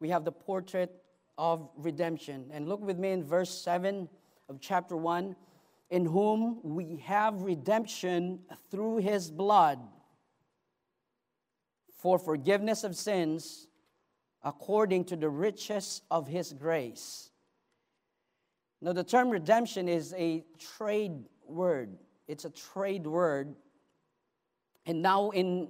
we 0.00 0.08
have 0.08 0.24
the 0.24 0.32
portrait 0.32 0.90
of 1.38 1.68
redemption. 1.76 2.46
And 2.52 2.68
look 2.68 2.80
with 2.80 2.98
me 2.98 3.10
in 3.10 3.24
verse 3.24 3.50
7 3.50 4.08
of 4.48 4.60
chapter 4.60 4.96
1 4.96 5.36
in 5.90 6.04
whom 6.04 6.60
we 6.62 6.96
have 7.04 7.42
redemption 7.42 8.40
through 8.70 8.98
his 8.98 9.30
blood 9.30 9.78
for 11.98 12.18
forgiveness 12.18 12.84
of 12.84 12.96
sins 12.96 13.68
according 14.42 15.04
to 15.04 15.16
the 15.16 15.28
riches 15.28 16.02
of 16.10 16.28
his 16.28 16.52
grace. 16.52 17.30
Now, 18.80 18.92
the 18.92 19.04
term 19.04 19.30
redemption 19.30 19.88
is 19.88 20.14
a 20.16 20.44
trade 20.58 21.24
word. 21.46 21.96
It's 22.28 22.44
a 22.44 22.50
trade 22.50 23.06
word. 23.06 23.54
And 24.84 25.02
now, 25.02 25.30
in, 25.30 25.68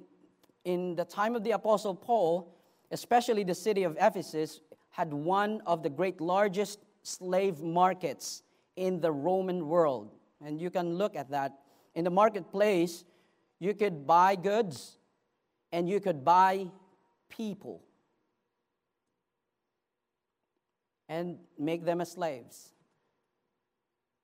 in 0.67 0.97
the 0.97 1.05
time 1.05 1.37
of 1.37 1.45
the 1.45 1.53
Apostle 1.53 1.95
Paul, 1.95 2.53
especially 2.91 3.45
the 3.45 3.55
city 3.55 3.85
of 3.85 3.97
Ephesus, 4.01 4.61
had 4.91 5.13
one 5.13 5.63
of 5.65 5.83
the 5.85 5.89
great 5.89 6.21
largest 6.21 6.81
slave 7.03 7.63
markets 7.63 8.43
in 8.75 9.01
the 9.01 9.13
Roman 9.13 9.69
world. 9.69 10.11
And 10.45 10.61
you 10.61 10.71
can 10.71 10.95
look 10.95 11.15
at 11.15 11.31
that. 11.31 11.53
In 11.95 12.03
the 12.03 12.11
marketplace, 12.11 13.05
you 13.61 13.75
could 13.75 14.07
buy 14.07 14.35
goods 14.35 14.99
and 15.71 15.89
you 15.89 16.01
could 16.01 16.25
buy 16.25 16.67
people. 17.29 17.83
and 21.09 21.39
make 21.57 21.85
them 21.85 22.01
as 22.01 22.13
slaves. 22.13 22.73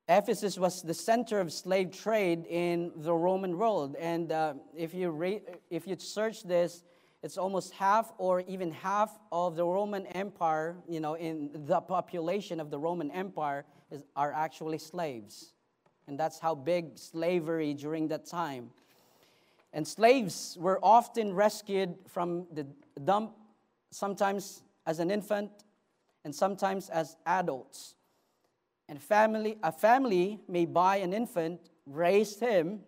Ephesus 0.08 0.58
was 0.58 0.82
the 0.82 0.94
center 0.94 1.40
of 1.40 1.52
slave 1.52 1.92
trade 1.92 2.44
in 2.46 2.90
the 2.96 3.14
Roman 3.14 3.56
world. 3.56 3.94
And 3.98 4.32
uh, 4.32 4.54
if, 4.76 4.94
you 4.94 5.10
re- 5.10 5.42
if 5.70 5.86
you 5.86 5.96
search 5.98 6.42
this, 6.42 6.82
it's 7.22 7.38
almost 7.38 7.72
half 7.72 8.12
or 8.18 8.40
even 8.48 8.72
half 8.72 9.16
of 9.30 9.54
the 9.54 9.64
Roman 9.64 10.06
Empire, 10.08 10.76
you 10.88 10.98
know, 10.98 11.14
in 11.14 11.50
the 11.66 11.80
population 11.80 12.58
of 12.58 12.70
the 12.70 12.78
Roman 12.78 13.12
Empire 13.12 13.64
is, 13.92 14.02
are 14.16 14.32
actually 14.32 14.78
slaves. 14.78 15.52
And 16.08 16.18
that's 16.18 16.40
how 16.40 16.56
big 16.56 16.98
slavery 16.98 17.74
during 17.74 18.08
that 18.08 18.26
time. 18.26 18.70
And 19.72 19.86
slaves 19.86 20.58
were 20.60 20.80
often 20.82 21.32
rescued 21.32 21.94
from 22.08 22.46
the 22.52 22.66
dump, 23.04 23.36
sometimes 23.90 24.64
as 24.84 24.98
an 24.98 25.12
infant, 25.12 25.50
and 26.24 26.34
sometimes 26.34 26.90
as 26.90 27.16
adults. 27.24 27.94
And 28.88 29.02
family, 29.02 29.58
a 29.62 29.72
family 29.72 30.40
may 30.48 30.66
buy 30.66 30.96
an 30.96 31.12
infant, 31.12 31.60
raise 31.86 32.38
him, 32.38 32.80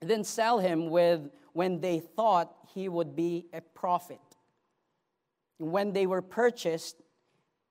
didn't 0.00 0.26
sell 0.26 0.58
him 0.58 0.88
with 0.88 1.30
when 1.52 1.80
they 1.80 2.00
thought 2.00 2.54
he 2.74 2.88
would 2.88 3.14
be 3.14 3.46
a 3.52 3.60
profit. 3.60 4.20
When 5.58 5.92
they 5.92 6.06
were 6.06 6.22
purchased, 6.22 6.96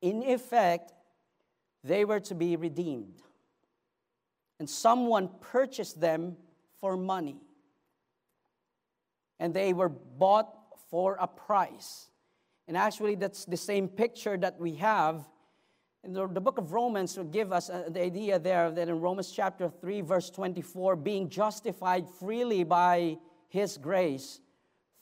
in 0.01 0.21
effect, 0.23 0.93
they 1.83 2.05
were 2.05 2.19
to 2.21 2.35
be 2.35 2.55
redeemed. 2.55 3.21
And 4.59 4.69
someone 4.69 5.29
purchased 5.39 5.99
them 5.99 6.35
for 6.81 6.97
money. 6.97 7.37
And 9.39 9.53
they 9.53 9.73
were 9.73 9.89
bought 9.89 10.53
for 10.91 11.17
a 11.19 11.27
price. 11.27 12.09
And 12.67 12.75
actually, 12.75 13.15
that's 13.15 13.45
the 13.45 13.57
same 13.57 13.87
picture 13.87 14.37
that 14.37 14.59
we 14.59 14.75
have. 14.75 15.27
The, 16.03 16.27
the 16.27 16.41
book 16.41 16.57
of 16.57 16.71
Romans 16.71 17.17
will 17.17 17.25
give 17.25 17.51
us 17.51 17.69
uh, 17.69 17.89
the 17.89 18.01
idea 18.01 18.39
there 18.39 18.71
that 18.71 18.87
in 18.87 18.99
Romans 19.01 19.31
chapter 19.31 19.69
3, 19.69 20.01
verse 20.01 20.29
24, 20.29 20.95
being 20.95 21.29
justified 21.29 22.07
freely 22.09 22.63
by 22.63 23.17
his 23.49 23.77
grace 23.77 24.39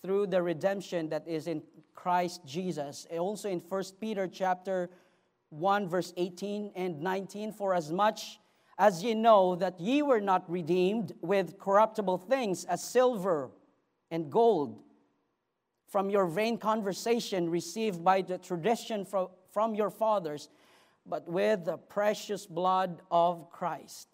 through 0.02 0.28
the 0.28 0.42
redemption 0.42 1.10
that 1.10 1.28
is 1.28 1.48
in 1.48 1.62
Christ 1.94 2.42
Jesus. 2.46 3.06
Also 3.18 3.50
in 3.50 3.60
1 3.60 3.84
Peter 4.00 4.28
chapter 4.28 4.90
1, 5.50 5.88
verse 5.88 6.14
18 6.18 6.72
and 6.76 7.02
19, 7.02 7.52
for 7.52 7.74
as 7.74 7.92
much 7.92 8.40
as 8.80 9.04
ye 9.04 9.14
know 9.14 9.56
that 9.56 9.80
ye 9.80 10.02
were 10.02 10.22
not 10.22 10.50
redeemed 10.50 11.14
with 11.22 11.60
corruptible 11.60 12.18
things 12.18 12.66
as 12.66 12.84
silver 12.84 13.50
and 14.10 14.32
gold 14.32 14.82
from 15.88 16.10
your 16.10 16.26
vain 16.26 16.58
conversation 16.58 17.50
received 17.50 18.04
by 18.04 18.22
the 18.22 18.38
tradition 18.38 19.06
from, 19.06 19.30
from 19.52 19.74
your 19.74 19.90
fathers, 19.90 20.50
but 21.08 21.28
with 21.28 21.66
the 21.66 21.78
precious 21.78 22.46
blood 22.46 23.02
of 23.10 23.50
Christ, 23.50 24.08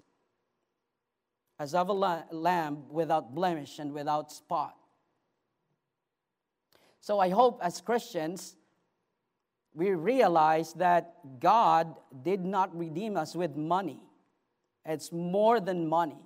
as 1.59 1.73
of 1.73 1.89
a 1.89 1.93
lamb 2.31 2.83
without 2.89 3.33
blemish 3.33 3.79
and 3.79 3.93
without 3.93 4.31
spot. 4.31 4.75
So 6.99 7.19
I 7.19 7.29
hope 7.29 7.59
as 7.61 7.81
Christians, 7.81 8.55
we 9.73 9.91
realize 9.91 10.73
that 10.73 11.15
God 11.39 11.95
did 12.23 12.45
not 12.45 12.75
redeem 12.77 13.17
us 13.17 13.35
with 13.35 13.55
money. 13.55 14.03
It's 14.85 15.11
more 15.11 15.59
than 15.59 15.87
money. 15.87 16.21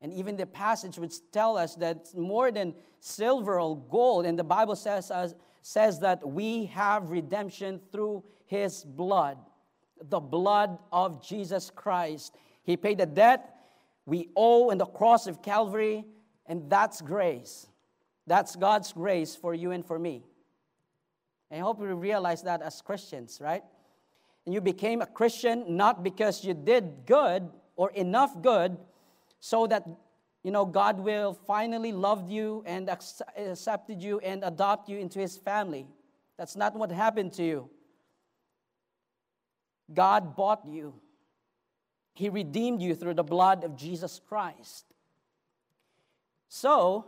And 0.00 0.12
even 0.12 0.36
the 0.36 0.46
passage 0.46 0.98
would 0.98 1.12
tell 1.32 1.56
us 1.56 1.74
that 1.76 1.96
it's 1.96 2.14
more 2.14 2.52
than 2.52 2.74
silver 3.00 3.58
or 3.60 3.76
gold. 3.76 4.26
And 4.26 4.38
the 4.38 4.44
Bible 4.44 4.76
says, 4.76 5.10
says 5.62 6.00
that 6.00 6.26
we 6.26 6.66
have 6.66 7.10
redemption 7.10 7.80
through 7.90 8.22
his 8.46 8.84
blood, 8.84 9.38
the 10.02 10.20
blood 10.20 10.78
of 10.92 11.26
Jesus 11.26 11.70
Christ. 11.70 12.34
He 12.62 12.76
paid 12.76 12.98
the 12.98 13.06
debt 13.06 13.54
we 14.08 14.30
owe 14.34 14.70
in 14.70 14.78
the 14.78 14.86
cross 14.86 15.26
of 15.26 15.42
Calvary, 15.42 16.02
and 16.46 16.70
that's 16.70 17.02
grace. 17.02 17.66
That's 18.26 18.56
God's 18.56 18.90
grace 18.90 19.36
for 19.36 19.52
you 19.52 19.70
and 19.70 19.84
for 19.84 19.98
me. 19.98 20.24
I 21.52 21.58
hope 21.58 21.78
you 21.78 21.94
realize 21.94 22.42
that 22.44 22.62
as 22.62 22.80
Christians, 22.80 23.38
right? 23.38 23.62
And 24.46 24.54
you 24.54 24.62
became 24.62 25.02
a 25.02 25.06
Christian 25.06 25.76
not 25.76 26.02
because 26.02 26.42
you 26.42 26.54
did 26.54 27.04
good 27.04 27.50
or 27.76 27.90
enough 27.90 28.40
good 28.40 28.78
so 29.40 29.66
that 29.66 29.86
you 30.42 30.52
know 30.52 30.64
God 30.64 31.00
will 31.00 31.34
finally 31.46 31.92
love 31.92 32.30
you 32.30 32.62
and 32.64 32.88
accepted 32.88 34.02
you 34.02 34.20
and 34.20 34.42
adopt 34.42 34.88
you 34.88 34.96
into 34.96 35.18
his 35.18 35.36
family. 35.36 35.86
That's 36.38 36.56
not 36.56 36.74
what 36.74 36.90
happened 36.90 37.34
to 37.34 37.44
you. 37.44 37.68
God 39.92 40.36
bought 40.36 40.62
you. 40.66 40.94
He 42.14 42.28
redeemed 42.28 42.82
you 42.82 42.94
through 42.94 43.14
the 43.14 43.22
blood 43.22 43.64
of 43.64 43.76
Jesus 43.76 44.20
Christ. 44.28 44.84
So, 46.48 47.06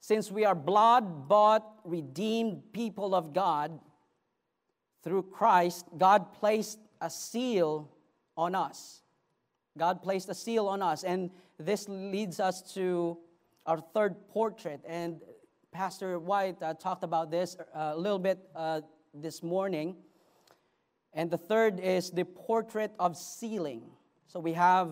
since 0.00 0.30
we 0.30 0.44
are 0.44 0.54
blood 0.54 1.28
bought, 1.28 1.64
redeemed 1.84 2.72
people 2.72 3.14
of 3.14 3.32
God 3.32 3.80
through 5.02 5.24
Christ, 5.24 5.86
God 5.96 6.32
placed 6.34 6.78
a 7.00 7.10
seal 7.10 7.90
on 8.36 8.54
us. 8.54 9.02
God 9.76 10.02
placed 10.02 10.28
a 10.28 10.34
seal 10.34 10.68
on 10.68 10.82
us. 10.82 11.04
And 11.04 11.30
this 11.58 11.88
leads 11.88 12.40
us 12.40 12.62
to 12.74 13.18
our 13.66 13.80
third 13.80 14.28
portrait. 14.28 14.80
And 14.86 15.20
Pastor 15.72 16.18
White 16.18 16.62
uh, 16.62 16.74
talked 16.74 17.02
about 17.02 17.30
this 17.30 17.56
uh, 17.74 17.92
a 17.94 17.96
little 17.96 18.18
bit 18.18 18.38
uh, 18.54 18.82
this 19.12 19.42
morning. 19.42 19.96
And 21.14 21.30
the 21.30 21.38
third 21.38 21.80
is 21.80 22.10
the 22.10 22.24
portrait 22.24 22.92
of 22.98 23.16
sealing. 23.16 23.82
So 24.26 24.40
we 24.40 24.52
have 24.54 24.90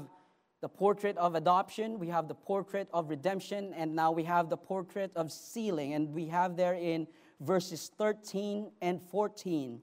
the 0.60 0.68
portrait 0.68 1.16
of 1.18 1.34
adoption, 1.34 1.98
we 1.98 2.06
have 2.06 2.28
the 2.28 2.34
portrait 2.34 2.88
of 2.94 3.10
redemption, 3.10 3.74
and 3.74 3.96
now 3.96 4.12
we 4.12 4.22
have 4.22 4.48
the 4.48 4.56
portrait 4.56 5.10
of 5.16 5.32
sealing. 5.32 5.94
And 5.94 6.14
we 6.14 6.26
have 6.26 6.56
there 6.56 6.74
in 6.74 7.08
verses 7.40 7.90
13 7.98 8.70
and 8.80 9.02
14. 9.02 9.80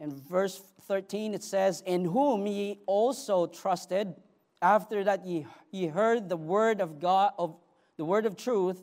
In 0.00 0.14
verse 0.14 0.62
13, 0.86 1.34
it 1.34 1.42
says, 1.42 1.82
In 1.84 2.06
whom 2.06 2.46
ye 2.46 2.80
also 2.86 3.46
trusted, 3.46 4.14
after 4.62 5.04
that 5.04 5.26
ye, 5.26 5.46
ye 5.70 5.86
heard 5.88 6.28
the 6.30 6.36
word 6.36 6.80
of 6.80 6.98
God, 6.98 7.32
of 7.38 7.56
the 7.98 8.04
word 8.04 8.24
of 8.24 8.36
truth, 8.36 8.82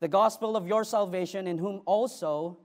the 0.00 0.08
gospel 0.08 0.56
of 0.56 0.66
your 0.66 0.84
salvation, 0.84 1.46
in 1.46 1.56
whom 1.56 1.82
also, 1.86 2.58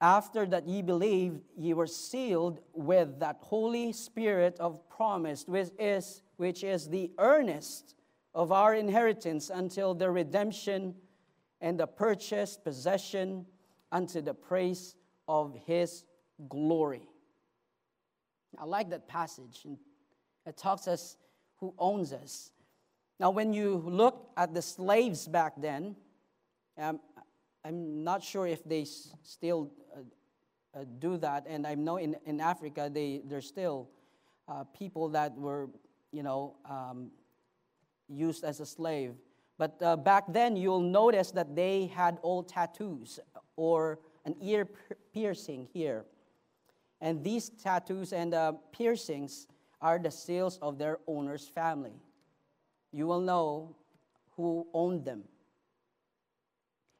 after 0.00 0.46
that 0.46 0.66
ye 0.66 0.82
believed, 0.82 1.40
ye 1.56 1.72
were 1.72 1.86
sealed 1.86 2.60
with 2.74 3.18
that 3.20 3.38
Holy 3.40 3.92
Spirit 3.92 4.58
of 4.60 4.88
promise, 4.88 5.44
which 5.46 5.70
is 5.78 6.22
which 6.36 6.62
is 6.62 6.88
the 6.88 7.10
earnest 7.18 7.94
of 8.34 8.52
our 8.52 8.74
inheritance 8.74 9.48
until 9.48 9.94
the 9.94 10.10
redemption 10.10 10.94
and 11.62 11.80
the 11.80 11.86
purchased 11.86 12.62
possession 12.62 13.46
unto 13.90 14.20
the 14.20 14.34
praise 14.34 14.94
of 15.26 15.56
his 15.66 16.04
glory. 16.48 17.08
I 18.58 18.64
like 18.64 18.90
that 18.90 19.08
passage. 19.08 19.66
It 20.44 20.56
talks 20.56 20.86
us 20.86 21.16
who 21.58 21.74
owns 21.78 22.12
us. 22.12 22.50
Now, 23.18 23.30
when 23.30 23.54
you 23.54 23.82
look 23.86 24.30
at 24.36 24.52
the 24.52 24.60
slaves 24.60 25.26
back 25.26 25.54
then, 25.56 25.96
um, 26.76 27.00
I'm 27.66 28.04
not 28.04 28.22
sure 28.22 28.46
if 28.46 28.62
they 28.64 28.84
still 28.84 29.72
uh, 29.92 30.78
uh, 30.78 30.84
do 30.98 31.16
that, 31.16 31.46
and 31.48 31.66
I 31.66 31.74
know 31.74 31.96
in, 31.96 32.14
in 32.24 32.40
Africa 32.40 32.88
they, 32.92 33.22
there's 33.24 33.48
still 33.48 33.88
uh, 34.46 34.64
people 34.78 35.08
that 35.08 35.36
were 35.36 35.68
you 36.12 36.22
know, 36.22 36.56
um, 36.68 37.10
used 38.08 38.44
as 38.44 38.60
a 38.60 38.66
slave. 38.66 39.14
But 39.58 39.76
uh, 39.82 39.96
back 39.96 40.24
then, 40.28 40.56
you'll 40.56 40.80
notice 40.80 41.30
that 41.32 41.54
they 41.56 41.86
had 41.86 42.18
old 42.22 42.48
tattoos 42.48 43.18
or 43.56 43.98
an 44.24 44.34
ear 44.40 44.66
piercing 45.12 45.68
here. 45.72 46.04
And 47.00 47.22
these 47.22 47.50
tattoos 47.50 48.12
and 48.12 48.32
uh, 48.32 48.52
piercings 48.72 49.46
are 49.80 49.98
the 49.98 50.10
seals 50.10 50.58
of 50.62 50.78
their 50.78 50.98
owner's 51.06 51.46
family. 51.48 52.00
You 52.92 53.06
will 53.06 53.20
know 53.20 53.76
who 54.36 54.66
owned 54.72 55.04
them. 55.04 55.24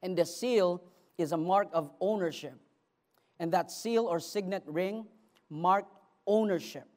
And 0.01 0.17
the 0.17 0.25
seal 0.25 0.81
is 1.17 1.31
a 1.31 1.37
mark 1.37 1.69
of 1.73 1.91
ownership. 1.99 2.55
And 3.39 3.51
that 3.53 3.71
seal 3.71 4.05
or 4.05 4.19
signet 4.19 4.63
ring 4.65 5.05
marked 5.49 5.91
ownership. 6.25 6.87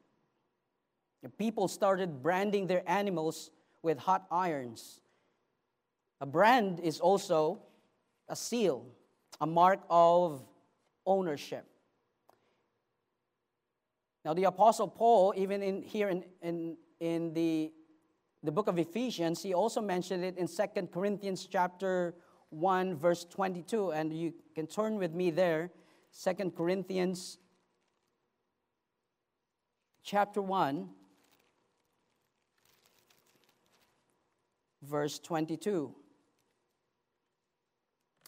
The 1.23 1.29
people 1.29 1.67
started 1.67 2.23
branding 2.23 2.67
their 2.67 2.83
animals 2.89 3.51
with 3.83 3.97
hot 3.97 4.25
irons. 4.31 5.01
A 6.19 6.25
brand 6.25 6.79
is 6.79 6.99
also 6.99 7.61
a 8.27 8.35
seal, 8.35 8.85
a 9.39 9.45
mark 9.47 9.79
of 9.89 10.43
ownership. 11.05 11.65
Now, 14.23 14.33
the 14.33 14.43
Apostle 14.43 14.87
Paul, 14.87 15.33
even 15.35 15.63
in, 15.63 15.81
here 15.81 16.09
in, 16.09 16.23
in, 16.41 16.77
in 16.99 17.33
the, 17.33 17.71
the 18.43 18.51
book 18.51 18.67
of 18.67 18.77
Ephesians, 18.77 19.41
he 19.41 19.53
also 19.53 19.81
mentioned 19.81 20.23
it 20.23 20.37
in 20.37 20.47
2 20.47 20.87
Corinthians 20.93 21.47
chapter 21.51 22.13
1, 22.51 22.95
verse 22.95 23.25
22. 23.25 23.91
And 23.91 24.13
you 24.13 24.33
can 24.55 24.67
turn 24.67 24.97
with 24.97 25.13
me 25.13 25.31
there, 25.31 25.71
2 26.23 26.51
Corinthians 26.51 27.37
chapter 30.03 30.41
1. 30.41 30.89
verse 34.81 35.19
22. 35.19 35.93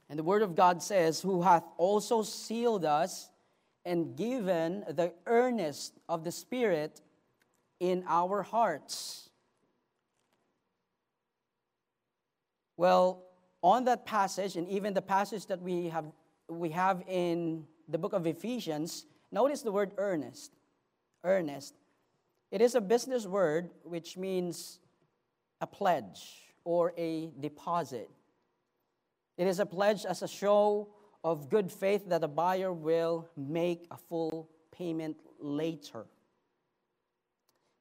And 0.10 0.20
the 0.20 0.24
Word 0.24 0.42
of 0.42 0.56
God 0.56 0.84
says, 0.84 1.22
Who 1.22 1.42
hath 1.42 1.64
also 1.78 2.24
sealed 2.24 2.86
us 2.86 3.30
and 3.86 4.16
given 4.16 4.84
the 4.88 5.14
earnest 5.26 6.00
of 6.08 6.24
the 6.24 6.32
Spirit 6.32 7.02
in 7.80 8.04
our 8.08 8.44
hearts. 8.44 9.30
Well, 12.78 13.24
on 13.64 13.86
that 13.86 14.06
passage, 14.06 14.58
and 14.58 14.68
even 14.68 14.94
the 14.94 15.02
passage 15.02 15.48
that 15.48 15.62
we 15.62 15.88
have, 15.88 16.06
we 16.50 16.70
have 16.70 17.02
in 17.08 17.66
the 17.88 17.98
book 17.98 18.14
of 18.14 18.28
Ephesians, 18.28 19.06
notice 19.32 19.62
the 19.62 19.72
word 19.72 19.94
earnest. 19.98 20.52
Earnest. 21.24 21.74
It 22.52 22.62
is 22.62 22.76
a 22.76 22.82
business 22.82 23.26
word 23.26 23.72
which 23.84 24.18
means 24.18 24.80
a 25.62 25.66
pledge 25.66 26.54
or 26.66 26.94
a 26.98 27.32
deposit. 27.40 28.10
It 29.38 29.48
is 29.48 29.60
a 29.60 29.66
pledge 29.66 30.06
as 30.06 30.22
a 30.22 30.28
show 30.28 30.90
of 31.24 31.50
good 31.50 31.72
faith 31.72 32.10
that 32.10 32.22
the 32.22 32.28
buyer 32.28 32.72
will 32.72 33.30
make 33.38 33.88
a 33.90 33.98
full 33.98 34.50
payment 34.72 35.18
later. 35.40 36.06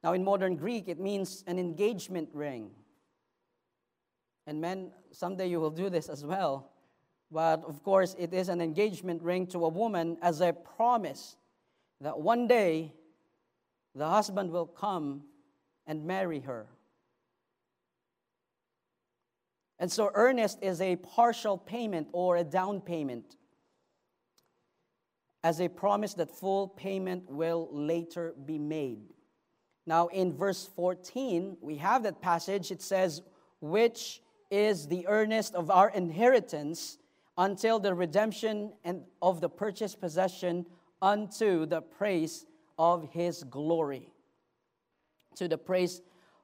Now, 0.05 0.13
in 0.15 0.25
modern 0.25 0.57
Greek, 0.57 0.89
it 0.89 0.99
means 0.99 1.45
an 1.47 1.59
engagement 1.59 2.29
ring. 2.33 2.71
And 4.47 4.61
men, 4.61 4.91
someday 5.13 5.49
you 5.49 5.61
will 5.61 5.71
do 5.71 5.89
this 5.89 6.09
as 6.09 6.25
well. 6.25 6.71
But 7.31 7.65
of 7.65 7.83
course, 7.83 8.15
it 8.19 8.35
is 8.35 8.49
an 8.49 8.61
engagement 8.61 9.23
ring 9.23 9.47
to 9.49 9.65
a 9.65 9.69
woman 9.69 10.19
as 10.21 10.41
a 10.41 10.53
promise 10.53 11.37
that 12.01 12.19
one 12.19 12.47
day 12.47 12.93
the 13.95 14.09
husband 14.09 14.51
will 14.51 14.67
come 14.67 15.23
and 15.87 16.05
marry 16.05 16.41
her. 16.41 16.67
And 19.79 19.91
so, 19.91 20.11
earnest 20.15 20.59
is 20.63 20.81
a 20.81 20.97
partial 20.97 21.59
payment 21.59 22.09
or 22.13 22.37
a 22.37 22.45
down 22.45 22.81
payment 22.81 23.37
as 25.43 25.61
a 25.61 25.69
promise 25.69 26.15
that 26.15 26.31
full 26.31 26.69
payment 26.69 27.29
will 27.29 27.69
later 27.73 28.35
be 28.45 28.59
made. 28.59 29.13
Now, 29.87 30.07
in 30.09 30.33
verse 30.33 30.69
14, 30.77 31.57
we 31.61 31.77
have 31.79 32.05
that 32.05 32.23
passage. 32.23 32.71
It 32.71 32.81
says, 32.81 33.23
Which 33.61 34.22
is 34.53 34.87
the 34.87 35.07
earnest 35.09 35.55
of 35.55 35.71
our 35.71 35.89
inheritance 35.91 36.99
until 37.39 37.81
the 37.81 37.95
redemption 37.95 38.71
and 38.85 39.03
of 39.23 39.41
the 39.41 39.49
purchased 39.49 39.99
possession 39.99 40.67
unto 41.01 41.65
the 41.65 41.81
praise 41.81 42.45
of 42.79 43.09
his 43.11 43.43
glory. 43.45 44.11
To 45.37 45.49
the 45.49 45.57
praise 45.57 46.03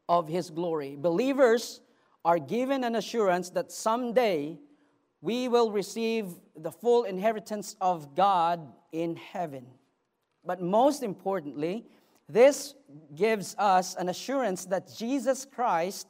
of 0.09 0.27
his 0.27 0.49
glory. 0.49 0.97
Believers 0.97 1.83
are 2.25 2.39
given 2.39 2.83
an 2.83 2.97
assurance 2.97 3.51
that 3.51 3.71
someday 3.71 4.59
we 5.21 5.49
will 5.49 5.71
receive 5.71 6.29
the 6.57 6.73
full 6.73 7.05
inheritance 7.05 7.77
of 7.79 8.15
God 8.15 8.73
in 8.91 9.17
heaven. 9.17 9.67
But 10.47 10.63
most 10.63 11.03
importantly, 11.03 11.85
this 12.27 12.75
gives 13.15 13.55
us 13.59 13.97
an 13.97 14.09
assurance 14.09 14.65
that 14.67 14.91
Jesus 14.97 15.45
Christ 15.45 16.07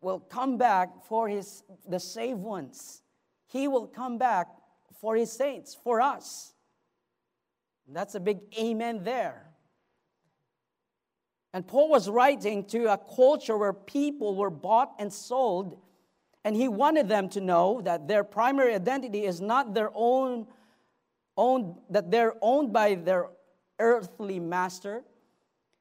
will 0.00 0.20
come 0.20 0.56
back 0.56 1.04
for 1.04 1.28
his 1.28 1.62
the 1.88 2.00
saved 2.00 2.40
ones. 2.40 3.02
He 3.46 3.68
will 3.68 3.86
come 3.86 4.18
back 4.18 4.48
for 5.00 5.16
his 5.16 5.32
saints, 5.32 5.74
for 5.74 6.00
us. 6.00 6.52
That's 7.92 8.14
a 8.14 8.20
big 8.20 8.38
amen 8.58 9.02
there. 9.02 9.46
And 11.52 11.66
Paul 11.66 11.88
was 11.88 12.08
writing 12.08 12.64
to 12.66 12.92
a 12.92 12.96
culture 12.96 13.58
where 13.58 13.72
people 13.72 14.36
were 14.36 14.50
bought 14.50 14.92
and 15.00 15.12
sold, 15.12 15.80
and 16.44 16.54
he 16.54 16.68
wanted 16.68 17.08
them 17.08 17.28
to 17.30 17.40
know 17.40 17.80
that 17.82 18.06
their 18.06 18.22
primary 18.22 18.74
identity 18.74 19.24
is 19.24 19.40
not 19.40 19.74
their 19.74 19.90
own, 19.94 20.46
owned, 21.36 21.74
that 21.90 22.10
they're 22.10 22.34
owned 22.40 22.72
by 22.72 22.94
their 22.94 23.26
earthly 23.80 24.38
master. 24.38 25.02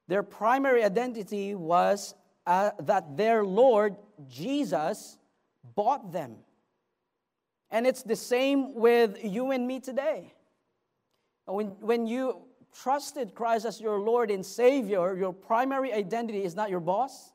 Their 0.07 0.23
primary 0.23 0.83
identity 0.83 1.53
was 1.53 2.15
uh, 2.47 2.71
that 2.79 3.15
their 3.15 3.45
Lord 3.45 3.95
Jesus 4.27 5.17
bought 5.75 6.11
them. 6.11 6.35
And 7.71 7.85
it's 7.85 8.03
the 8.03 8.15
same 8.15 8.73
with 8.73 9.23
you 9.23 9.51
and 9.51 9.67
me 9.67 9.79
today. 9.79 10.33
When, 11.45 11.67
when 11.81 12.07
you 12.07 12.41
trusted 12.73 13.33
Christ 13.33 13.65
as 13.65 13.79
your 13.79 13.99
Lord 13.99 14.31
and 14.31 14.45
Savior, 14.45 15.15
your 15.15 15.33
primary 15.33 15.93
identity 15.93 16.43
is 16.43 16.55
not 16.55 16.69
your 16.69 16.79
boss 16.79 17.31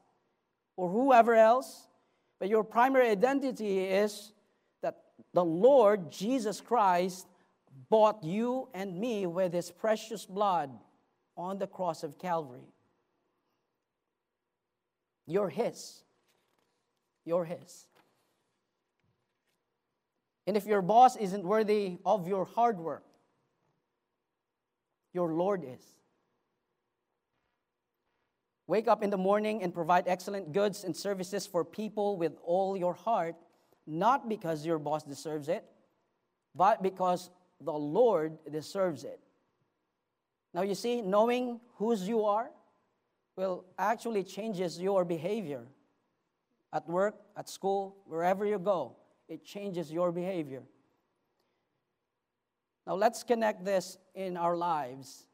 or 0.77 0.89
whoever 0.89 1.35
else, 1.35 1.89
but 2.39 2.49
your 2.49 2.65
primary 2.65 3.11
identity 3.11 3.81
is 3.81 4.33
that 4.83 4.97
the 5.33 5.45
Lord 5.45 6.11
Jesus 6.11 6.61
Christ 6.61 7.27
bought 7.91 8.23
you 8.23 8.69
and 8.75 8.99
me 8.99 9.27
with 9.27 9.53
his 9.53 9.71
precious 9.71 10.27
blood 10.27 10.71
on 11.37 11.59
the 11.59 11.67
cross 11.67 12.03
of 12.03 12.19
Calvary. 12.19 12.69
You're 15.27 15.49
his. 15.49 16.04
You're 17.25 17.45
his. 17.45 17.87
And 20.47 20.57
if 20.57 20.67
your 20.67 20.83
boss 20.83 21.17
isn't 21.17 21.45
worthy 21.45 21.99
of 22.05 22.29
your 22.29 22.45
hard 22.45 22.79
work, 22.79 23.05
your 25.13 25.33
Lord 25.33 25.65
is. 25.65 25.83
Wake 28.67 28.89
up 28.89 29.03
in 29.03 29.11
the 29.11 29.17
morning 29.17 29.63
and 29.63 29.73
provide 29.73 30.05
excellent 30.07 30.53
goods 30.53 30.85
and 30.85 30.97
services 30.97 31.47
for 31.47 31.65
people 31.65 32.17
with 32.17 32.33
all 32.43 32.77
your 32.77 32.95
heart, 32.95 33.37
not 33.87 34.29
because 34.29 34.65
your 34.65 34.79
boss 34.79 35.03
deserves 35.03 35.49
it, 35.49 35.65
but 36.55 36.83
because 36.83 37.31
the 37.61 37.73
Lord 37.73 38.39
deserves 38.51 39.05
it. 39.05 39.21
Now, 40.55 40.63
you 40.63 40.75
see, 40.75 41.03
knowing 41.03 41.61
whose 41.77 42.09
you 42.09 42.25
are 42.25 42.51
will 43.37 43.65
actually 43.79 44.23
changes 44.23 44.81
your 44.81 45.05
behavior 45.05 45.63
at 46.75 46.87
work, 46.89 47.15
at 47.37 47.49
school, 47.49 47.97
wherever 48.05 48.45
you 48.45 48.59
go. 48.59 48.97
It 49.29 49.45
changes 49.45 49.91
your 49.91 50.13
behavior. 50.13 50.65
Now, 52.87 52.97
let's 52.97 53.23
connect 53.23 53.65
this 53.65 53.97
in 54.15 54.37
our 54.37 54.57
lives. 54.57 55.25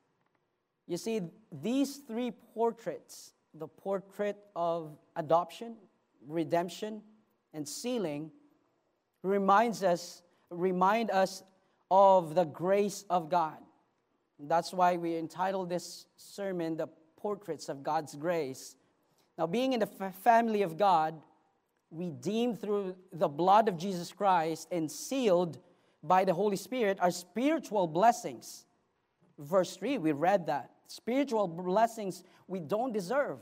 You 0.87 0.96
see, 0.96 1.22
these 1.50 1.96
three 2.07 2.31
portraits 2.31 3.33
the 3.55 3.66
portrait 3.66 4.37
of 4.55 4.96
adoption, 5.16 5.74
redemption, 6.29 7.03
and 7.53 7.66
sealing 7.66 8.31
reminds 9.24 9.83
us 9.83 10.22
remind 10.50 11.11
us 11.11 11.42
of 11.90 12.35
the 12.35 12.44
grace 12.44 13.05
of 13.11 13.29
God. 13.29 13.57
That's 14.38 14.72
why 14.72 14.96
we 14.96 15.16
entitled 15.16 15.68
this 15.68 16.07
sermon 16.16 16.76
the 16.76 16.88
portraits 17.16 17.68
of 17.68 17.83
God's 17.83 18.14
grace. 18.14 18.76
Now, 19.37 19.46
being 19.46 19.72
in 19.72 19.81
the 19.81 19.87
family 20.22 20.62
of 20.62 20.76
God, 20.76 21.20
redeemed 21.90 22.61
through 22.61 22.96
the 23.12 23.29
blood 23.29 23.68
of 23.68 23.76
Jesus 23.76 24.12
Christ 24.12 24.68
and 24.70 24.90
sealed 24.90 25.59
by 26.03 26.24
the 26.24 26.35
Holy 26.35 26.57
Spirit 26.57 26.98
are 27.00 27.11
spiritual 27.11 27.87
blessings. 27.87 28.66
Verse 29.38 29.76
3, 29.76 29.98
we 29.98 30.12
read 30.12 30.46
that. 30.46 30.70
Spiritual 30.87 31.46
blessings 31.46 32.24
we 32.46 32.61
don't 32.61 32.92
deserve. 32.92 33.38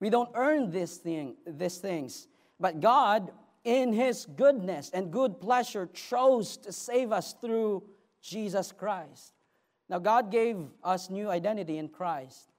We 0.00 0.10
don't 0.10 0.30
earn 0.34 0.70
this 0.70 0.96
thing, 0.96 1.36
these 1.46 1.78
things. 1.78 2.26
But 2.58 2.80
God, 2.80 3.30
in 3.64 3.92
His 3.92 4.26
goodness 4.26 4.90
and 4.92 5.12
good 5.12 5.40
pleasure, 5.40 5.88
chose 5.92 6.56
to 6.58 6.72
save 6.72 7.12
us 7.12 7.34
through 7.40 7.84
Jesus 8.20 8.72
Christ. 8.72 9.32
Now, 9.88 9.98
God 9.98 10.30
gave 10.30 10.56
us 10.82 11.10
new 11.10 11.28
identity 11.28 11.78
in 11.78 11.88
Christ. 11.88 12.51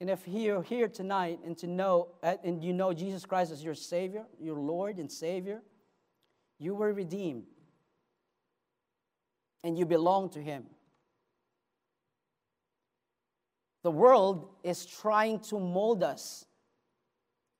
And 0.00 0.10
if 0.10 0.28
you're 0.28 0.62
here 0.62 0.88
tonight 0.88 1.40
and 1.44 1.56
to 1.58 1.66
know 1.66 2.08
and 2.22 2.62
you 2.62 2.72
know 2.72 2.92
Jesus 2.92 3.24
Christ 3.24 3.50
as 3.50 3.64
your 3.64 3.74
Savior, 3.74 4.24
your 4.38 4.58
Lord 4.58 4.98
and 4.98 5.10
Savior, 5.10 5.62
you 6.58 6.74
were 6.74 6.92
redeemed 6.92 7.44
and 9.64 9.78
you 9.78 9.86
belong 9.86 10.30
to 10.30 10.40
Him. 10.40 10.64
The 13.82 13.90
world 13.90 14.50
is 14.64 14.84
trying 14.84 15.40
to 15.40 15.58
mold 15.58 16.02
us 16.02 16.44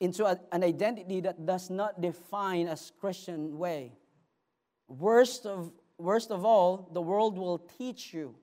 into 0.01 0.27
a, 0.27 0.39
an 0.53 0.63
identity 0.63 1.21
that 1.21 1.47
does 1.47 1.71
not 1.71 2.01
define 2.01 2.69
us 2.69 2.93
Christian 3.01 3.57
way. 3.57 3.93
Worst 4.89 5.47
of, 5.47 5.73
worst 5.99 6.31
of 6.31 6.45
all, 6.45 6.91
the 6.93 7.01
world 7.01 7.39
will 7.39 7.59
teach 7.59 8.13
you 8.13 8.35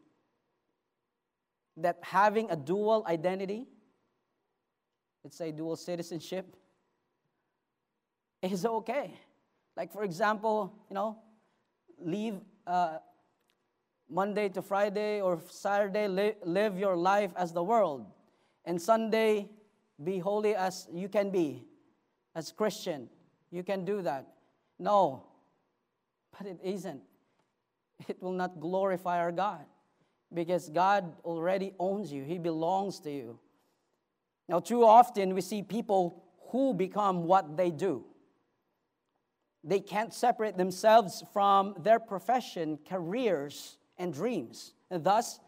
that 1.78 1.98
having 2.02 2.50
a 2.50 2.56
dual 2.56 3.06
identity, 3.08 3.68
let's 5.24 5.38
say 5.38 5.52
dual 5.52 5.76
citizenship, 5.76 6.56
is 8.42 8.66
okay. 8.66 9.14
Like, 9.76 9.92
for 9.92 10.04
example, 10.04 10.74
you 10.90 10.96
know, 10.96 11.18
leave 12.00 12.36
uh, 12.68 12.98
Monday 14.10 14.50
to 14.50 14.62
Friday 14.62 15.22
or 15.22 15.40
Saturday, 15.50 16.08
li- 16.08 16.36
live 16.44 16.78
your 16.78 16.96
life 16.96 17.32
as 17.36 17.54
the 17.54 17.64
world. 17.64 18.06
And 18.66 18.82
Sunday, 18.82 19.50
be 20.04 20.20
holy 20.20 20.56
as 20.56 20.88
you 20.94 21.08
can 21.08 21.30
be, 21.30 21.64
as 22.36 22.52
Christian. 22.52 23.10
You 23.52 23.64
can 23.64 23.86
do 23.86 24.02
that. 24.02 24.28
No, 24.80 25.24
but 26.38 26.48
it 26.48 26.60
isn't. 26.64 27.02
It 28.08 28.22
will 28.22 28.34
not 28.34 28.60
glorify 28.60 29.20
our 29.20 29.32
God 29.32 29.66
because 30.34 30.68
God 30.70 31.16
already 31.24 31.74
owns 31.80 32.12
you, 32.12 32.24
He 32.24 32.38
belongs 32.38 33.00
to 33.02 33.12
you. 33.12 33.40
Now, 34.48 34.60
too 34.60 34.86
often 34.86 35.34
we 35.34 35.42
see 35.42 35.62
people 35.62 36.24
who 36.50 36.74
become 36.74 37.24
what 37.24 37.58
they 37.58 37.72
do. 37.72 38.06
They 39.64 39.80
can't 39.80 40.14
separate 40.14 40.58
themselves 40.58 41.24
from 41.32 41.76
their 41.80 42.00
profession, 42.00 42.80
careers, 42.88 43.78
and 43.98 44.14
dreams. 44.14 44.74
And 44.92 45.04
thus, 45.04 45.40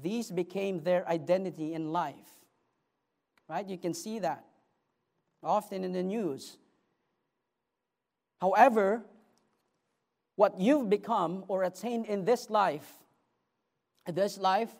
these 0.00 0.30
became 0.30 0.82
their 0.82 1.08
identity 1.08 1.74
in 1.74 1.92
life. 1.92 2.14
Right? 3.48 3.66
You 3.66 3.78
can 3.78 3.94
see 3.94 4.20
that. 4.20 4.44
often 5.42 5.84
in 5.84 5.92
the 5.92 6.02
news. 6.02 6.56
However, 8.40 9.04
what 10.34 10.58
you've 10.58 10.90
become 10.90 11.44
or 11.46 11.62
attained 11.62 12.06
in 12.06 12.24
this 12.24 12.50
life, 12.50 12.90
this 14.12 14.38
life 14.38 14.70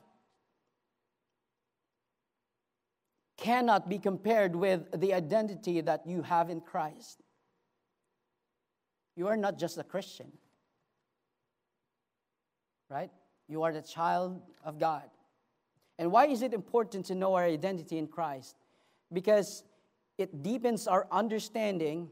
cannot 3.47 3.89
be 3.89 3.99
compared 3.99 4.57
with 4.57 5.01
the 5.01 5.15
identity 5.15 5.81
that 5.81 6.05
you 6.05 6.23
have 6.23 6.51
in 6.51 6.61
Christ. 6.61 7.23
You 9.15 9.29
are 9.29 9.37
not 9.37 9.57
just 9.57 9.79
a 9.79 9.85
Christian, 9.85 10.33
right? 12.91 13.11
You 13.49 13.63
are 13.63 13.73
the 13.73 13.83
child 13.83 14.43
of 14.65 14.81
God. 14.81 15.05
And 15.97 16.11
why 16.11 16.27
is 16.27 16.43
it 16.43 16.55
important 16.55 17.07
to 17.07 17.15
know 17.15 17.35
our 17.35 17.45
identity 17.45 17.99
in 17.99 18.09
Christ? 18.09 18.57
Because 19.13 19.63
it 20.19 20.43
deepens 20.43 20.89
our 20.89 21.07
understanding 21.13 22.11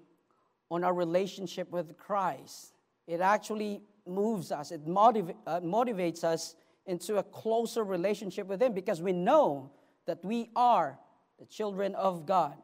on 0.70 0.84
our 0.84 0.94
relationship 0.94 1.68
with 1.72 1.98
Christ. 1.98 2.74
It 3.08 3.20
actually 3.20 3.82
moves 4.06 4.52
us, 4.52 4.70
it 4.70 4.86
motiv- 4.86 5.34
uh, 5.48 5.60
motivates 5.60 6.22
us 6.22 6.54
into 6.86 7.16
a 7.16 7.24
closer 7.24 7.82
relationship 7.82 8.46
with 8.46 8.62
Him 8.62 8.72
because 8.72 9.02
we 9.02 9.12
know 9.12 9.72
that 10.06 10.24
we 10.24 10.50
are 10.54 10.98
the 11.38 11.46
children 11.46 11.94
of 11.94 12.26
God. 12.26 12.54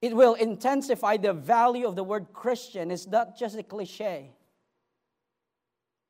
It 0.00 0.16
will 0.16 0.34
intensify 0.34 1.16
the 1.16 1.32
value 1.32 1.86
of 1.86 1.94
the 1.94 2.02
word 2.02 2.28
Christian. 2.32 2.90
It's 2.90 3.06
not 3.06 3.38
just 3.38 3.56
a 3.56 3.62
cliche. 3.62 4.32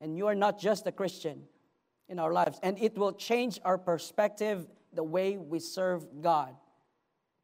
And 0.01 0.17
you 0.17 0.27
are 0.27 0.35
not 0.35 0.59
just 0.59 0.87
a 0.87 0.93
Christian 0.93 1.43
in 2.09 2.19
our 2.19 2.33
lives. 2.33 2.59
And 2.63 2.79
it 2.81 2.97
will 2.97 3.13
change 3.13 3.61
our 3.65 3.77
perspective, 3.79 4.67
the 4.95 5.03
way 5.03 5.37
we 5.37 5.59
serve 5.59 6.07
God. 6.23 6.55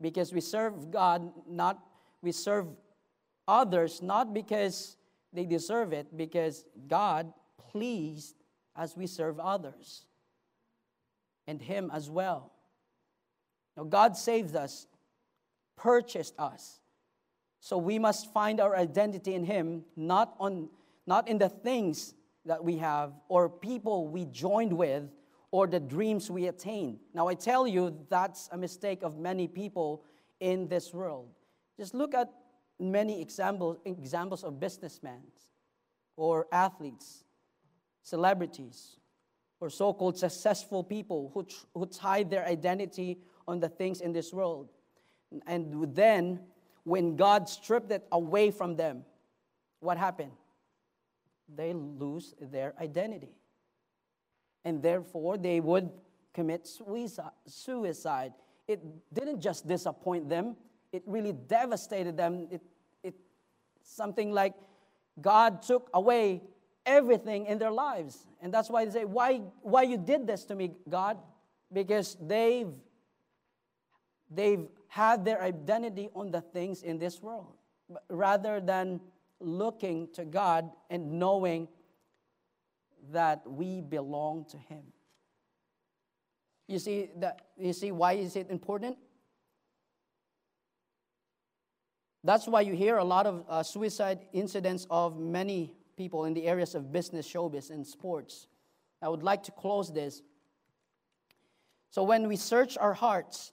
Because 0.01 0.33
we 0.33 0.41
serve 0.41 0.91
God, 0.91 1.31
not, 1.47 1.79
we 2.23 2.33
serve 2.33 2.67
others, 3.47 4.01
not 4.01 4.33
because 4.33 4.97
they 5.33 5.45
deserve 5.45 5.93
it, 5.93 6.17
because 6.17 6.65
God 6.87 7.33
pleased 7.71 8.37
as 8.75 8.97
we 8.97 9.07
serve 9.07 9.39
others 9.39 10.07
and 11.47 11.61
Him 11.61 11.91
as 11.93 12.09
well. 12.09 12.53
Now, 13.79 13.85
God 13.85 14.17
saved 14.17 14.57
us, 14.57 14.89
purchased 15.77 16.35
us. 16.37 16.81
So 17.61 17.79
we 17.79 18.01
must 18.01 18.33
find 18.33 18.61
our 18.61 18.77
identity 18.77 19.35
in 19.35 19.45
Him, 19.45 19.85
not, 19.95 20.35
on, 20.41 20.69
not 21.07 21.29
in 21.29 21.39
the 21.39 21.49
things 21.49 22.15
that 22.45 22.65
we 22.65 22.79
have, 22.79 23.13
or 23.29 23.49
people 23.49 24.09
we 24.09 24.25
joined 24.25 24.73
with, 24.73 25.05
or 25.53 25.69
the 25.69 25.79
dreams 25.79 26.29
we 26.29 26.49
attained. 26.49 26.99
Now, 27.15 27.29
I 27.29 27.35
tell 27.35 27.69
you, 27.69 27.97
that's 28.11 28.49
a 28.51 28.59
mistake 28.59 29.05
of 29.05 29.17
many 29.17 29.47
people 29.47 30.03
in 30.41 30.67
this 30.67 30.93
world. 30.93 31.29
Just 31.79 31.95
look 31.95 32.15
at 32.15 32.33
many 32.81 33.23
examples, 33.23 33.79
examples 33.85 34.43
of 34.43 34.59
businessmen 34.59 35.23
or 36.17 36.49
athletes, 36.51 37.23
celebrities, 38.03 38.97
or 39.61 39.71
so 39.71 39.93
called 39.93 40.19
successful 40.19 40.83
people 40.83 41.31
who, 41.33 41.47
who 41.75 41.87
tie 41.87 42.25
their 42.25 42.45
identity 42.45 43.19
on 43.49 43.59
the 43.59 43.69
things 43.69 44.01
in 44.01 44.13
this 44.13 44.33
world. 44.33 44.69
And 45.47 45.95
then, 45.95 46.41
when 46.85 47.17
God 47.17 47.49
stripped 47.49 47.91
it 47.91 48.07
away 48.13 48.51
from 48.51 48.77
them, 48.77 49.05
what 49.81 49.99
happened? 49.99 50.33
They 51.55 51.73
lose 51.73 52.35
their 52.41 52.75
identity. 52.81 53.35
And 54.65 54.83
therefore, 54.83 55.39
they 55.39 55.61
would 55.61 55.91
commit 56.35 56.69
suicide. 57.47 58.33
It 58.67 58.81
didn't 59.13 59.41
just 59.41 59.67
disappoint 59.67 60.29
them, 60.29 60.57
it 60.93 61.03
really 61.07 61.33
devastated 61.33 62.17
them. 62.17 62.49
It, 62.51 62.63
it, 63.03 63.15
something 63.83 64.33
like 64.33 64.55
God 65.21 65.63
took 65.63 65.91
away 65.93 66.43
everything 66.87 67.47
in 67.47 67.59
their 67.59 67.71
lives. 67.71 68.27
And 68.41 68.53
that's 68.53 68.71
why 68.71 68.85
they 68.85 68.91
say, 68.91 69.05
Why, 69.05 69.43
why 69.63 69.83
you 69.83 69.99
did 69.99 70.27
this 70.27 70.45
to 70.45 70.55
me, 70.55 70.73
God? 70.89 71.19
Because 71.73 72.17
they've 72.21 72.73
they've 74.31 74.69
had 74.89 75.25
their 75.25 75.43
identity 75.43 76.09
on 76.15 76.31
the 76.31 76.41
things 76.41 76.83
in 76.83 76.99
this 76.99 77.23
world 77.23 77.55
rather 78.09 78.61
than 78.61 79.01
looking 79.41 80.09
to 80.15 80.25
God 80.25 80.71
and 80.91 81.19
knowing 81.19 81.69
that 83.13 83.49
we 83.49 83.81
belong 83.81 84.45
to 84.51 84.57
Him. 84.57 84.83
You 86.67 86.79
see 86.79 87.11
that 87.17 87.41
you 87.57 87.73
see 87.73 87.93
why 87.93 88.15
is 88.15 88.37
it 88.37 88.51
important? 88.51 88.99
That's 92.25 92.47
why 92.47 92.63
you 92.63 92.75
hear 92.75 92.99
a 92.99 93.05
lot 93.05 93.27
of 93.27 93.45
uh, 93.49 93.63
suicide 93.63 94.27
incidents 94.33 94.87
of 94.91 95.19
many 95.19 95.75
people 95.97 96.25
in 96.25 96.35
the 96.35 96.47
areas 96.47 96.75
of 96.75 96.93
business, 96.93 97.31
showbiz, 97.31 97.71
and 97.71 97.87
sports. 97.87 98.49
I 99.01 99.09
would 99.09 99.23
like 99.23 99.45
to 99.45 99.53
close 99.53 99.93
this. 99.93 100.23
So 101.91 102.03
when 102.03 102.29
we 102.29 102.37
search 102.37 102.77
our 102.77 102.93
hearts, 102.93 103.53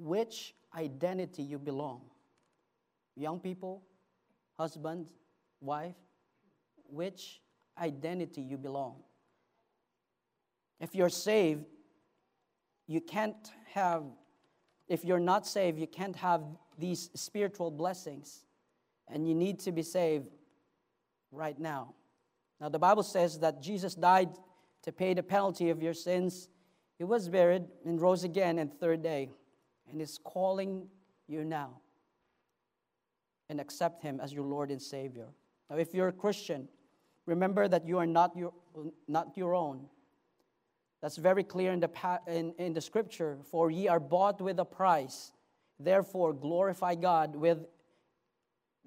which 0.00 0.54
identity 0.74 1.42
you 1.42 1.58
belong. 1.58 2.00
Young 3.16 3.38
people, 3.38 3.82
husband, 4.58 5.06
wife, 5.60 5.96
which 6.88 7.40
identity 7.78 8.40
you 8.40 8.56
belong. 8.56 8.96
If 10.80 10.94
you're 10.94 11.10
saved, 11.10 11.64
you 12.86 13.00
can't 13.00 13.50
have, 13.74 14.04
if 14.88 15.04
you're 15.04 15.20
not 15.20 15.46
saved, 15.46 15.78
you 15.78 15.86
can't 15.86 16.16
have 16.16 16.42
these 16.78 17.10
spiritual 17.14 17.70
blessings. 17.70 18.44
And 19.06 19.28
you 19.28 19.34
need 19.34 19.58
to 19.60 19.72
be 19.72 19.82
saved 19.82 20.28
right 21.30 21.58
now. 21.58 21.94
Now, 22.60 22.68
the 22.68 22.78
Bible 22.78 23.02
says 23.02 23.38
that 23.40 23.60
Jesus 23.60 23.94
died 23.94 24.30
to 24.82 24.92
pay 24.92 25.12
the 25.12 25.22
penalty 25.22 25.68
of 25.68 25.82
your 25.82 25.94
sins. 25.94 26.48
He 26.96 27.04
was 27.04 27.28
buried 27.28 27.64
and 27.84 28.00
rose 28.00 28.24
again 28.24 28.58
on 28.58 28.68
the 28.68 28.74
third 28.74 29.02
day 29.02 29.30
and 29.92 30.00
is 30.00 30.18
calling 30.22 30.88
you 31.26 31.44
now. 31.44 31.80
And 33.48 33.60
accept 33.60 34.02
Him 34.02 34.20
as 34.20 34.32
your 34.32 34.44
Lord 34.44 34.70
and 34.70 34.80
Savior. 34.80 35.26
Now, 35.68 35.76
if 35.76 35.92
you're 35.94 36.08
a 36.08 36.12
Christian, 36.12 36.68
remember 37.26 37.66
that 37.68 37.86
you 37.86 37.98
are 37.98 38.06
not 38.06 38.36
your, 38.36 38.52
not 39.08 39.36
your 39.36 39.54
own. 39.54 39.86
That's 41.02 41.16
very 41.16 41.42
clear 41.42 41.72
in 41.72 41.80
the, 41.80 41.90
in, 42.28 42.54
in 42.58 42.74
the 42.74 42.80
scripture. 42.80 43.38
For 43.50 43.70
ye 43.70 43.88
are 43.88 44.00
bought 44.00 44.40
with 44.40 44.58
a 44.60 44.64
price. 44.64 45.32
Therefore, 45.78 46.32
glorify 46.32 46.94
God 46.94 47.34
with 47.34 47.66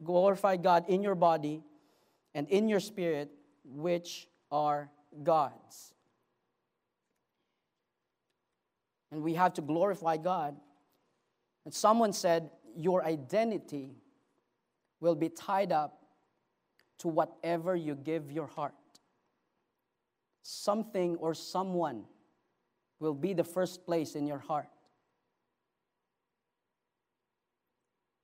glorify 0.04 0.58
God 0.58 0.86
in 0.88 1.02
your 1.02 1.16
body 1.16 1.64
and 2.34 2.48
in 2.50 2.68
your 2.68 2.80
spirit, 2.80 3.32
which 3.64 4.28
are 4.52 4.90
God's. 5.24 5.94
And 9.12 9.22
we 9.22 9.36
have 9.36 9.54
to 9.54 9.62
glorify 9.62 10.18
God 10.18 10.56
and 11.66 11.74
someone 11.74 12.14
said, 12.14 12.50
Your 12.76 13.04
identity 13.06 13.96
will 15.00 15.16
be 15.16 15.30
tied 15.30 15.72
up 15.72 16.04
to 17.00 17.08
whatever 17.08 17.76
you 17.76 17.96
give 17.96 18.32
your 18.32 18.48
heart. 18.48 18.74
Something 20.42 21.16
or 21.18 21.34
someone 21.34 22.06
will 23.00 23.14
be 23.14 23.34
the 23.34 23.44
first 23.44 23.86
place 23.86 24.16
in 24.16 24.26
your 24.26 24.40
heart. 24.40 24.70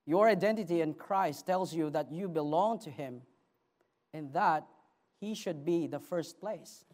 Your 0.05 0.27
identity 0.27 0.81
in 0.81 0.93
Christ 0.93 1.45
tells 1.45 1.73
you 1.73 1.89
that 1.91 2.11
you 2.11 2.27
belong 2.27 2.79
to 2.79 2.89
Him 2.89 3.21
and 4.13 4.33
that 4.33 4.65
He 5.19 5.35
should 5.35 5.63
be 5.63 5.87
the 5.87 5.99
first 5.99 6.39
place. 6.39 6.85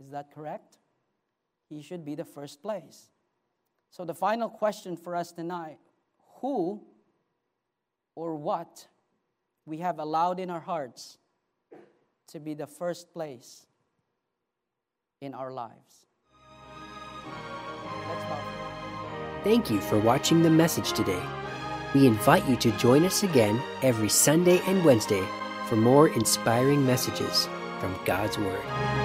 Is 0.00 0.10
that 0.10 0.30
correct? 0.32 0.78
He 1.68 1.82
should 1.82 2.04
be 2.04 2.14
the 2.14 2.24
first 2.24 2.62
place. 2.62 3.11
So, 3.92 4.06
the 4.06 4.14
final 4.14 4.48
question 4.48 4.96
for 4.96 5.14
us 5.14 5.32
tonight 5.32 5.76
who 6.40 6.82
or 8.14 8.34
what 8.34 8.88
we 9.66 9.78
have 9.78 9.98
allowed 9.98 10.40
in 10.40 10.48
our 10.48 10.60
hearts 10.60 11.18
to 12.28 12.40
be 12.40 12.54
the 12.54 12.66
first 12.66 13.12
place 13.12 13.66
in 15.20 15.34
our 15.34 15.52
lives. 15.52 16.06
Thank 19.44 19.70
you 19.70 19.80
for 19.80 19.98
watching 19.98 20.42
the 20.42 20.50
message 20.50 20.92
today. 20.92 21.22
We 21.94 22.06
invite 22.06 22.48
you 22.48 22.56
to 22.56 22.70
join 22.78 23.04
us 23.04 23.22
again 23.24 23.60
every 23.82 24.08
Sunday 24.08 24.60
and 24.66 24.82
Wednesday 24.86 25.22
for 25.68 25.76
more 25.76 26.08
inspiring 26.08 26.86
messages 26.86 27.46
from 27.78 27.94
God's 28.06 28.38
Word. 28.38 29.01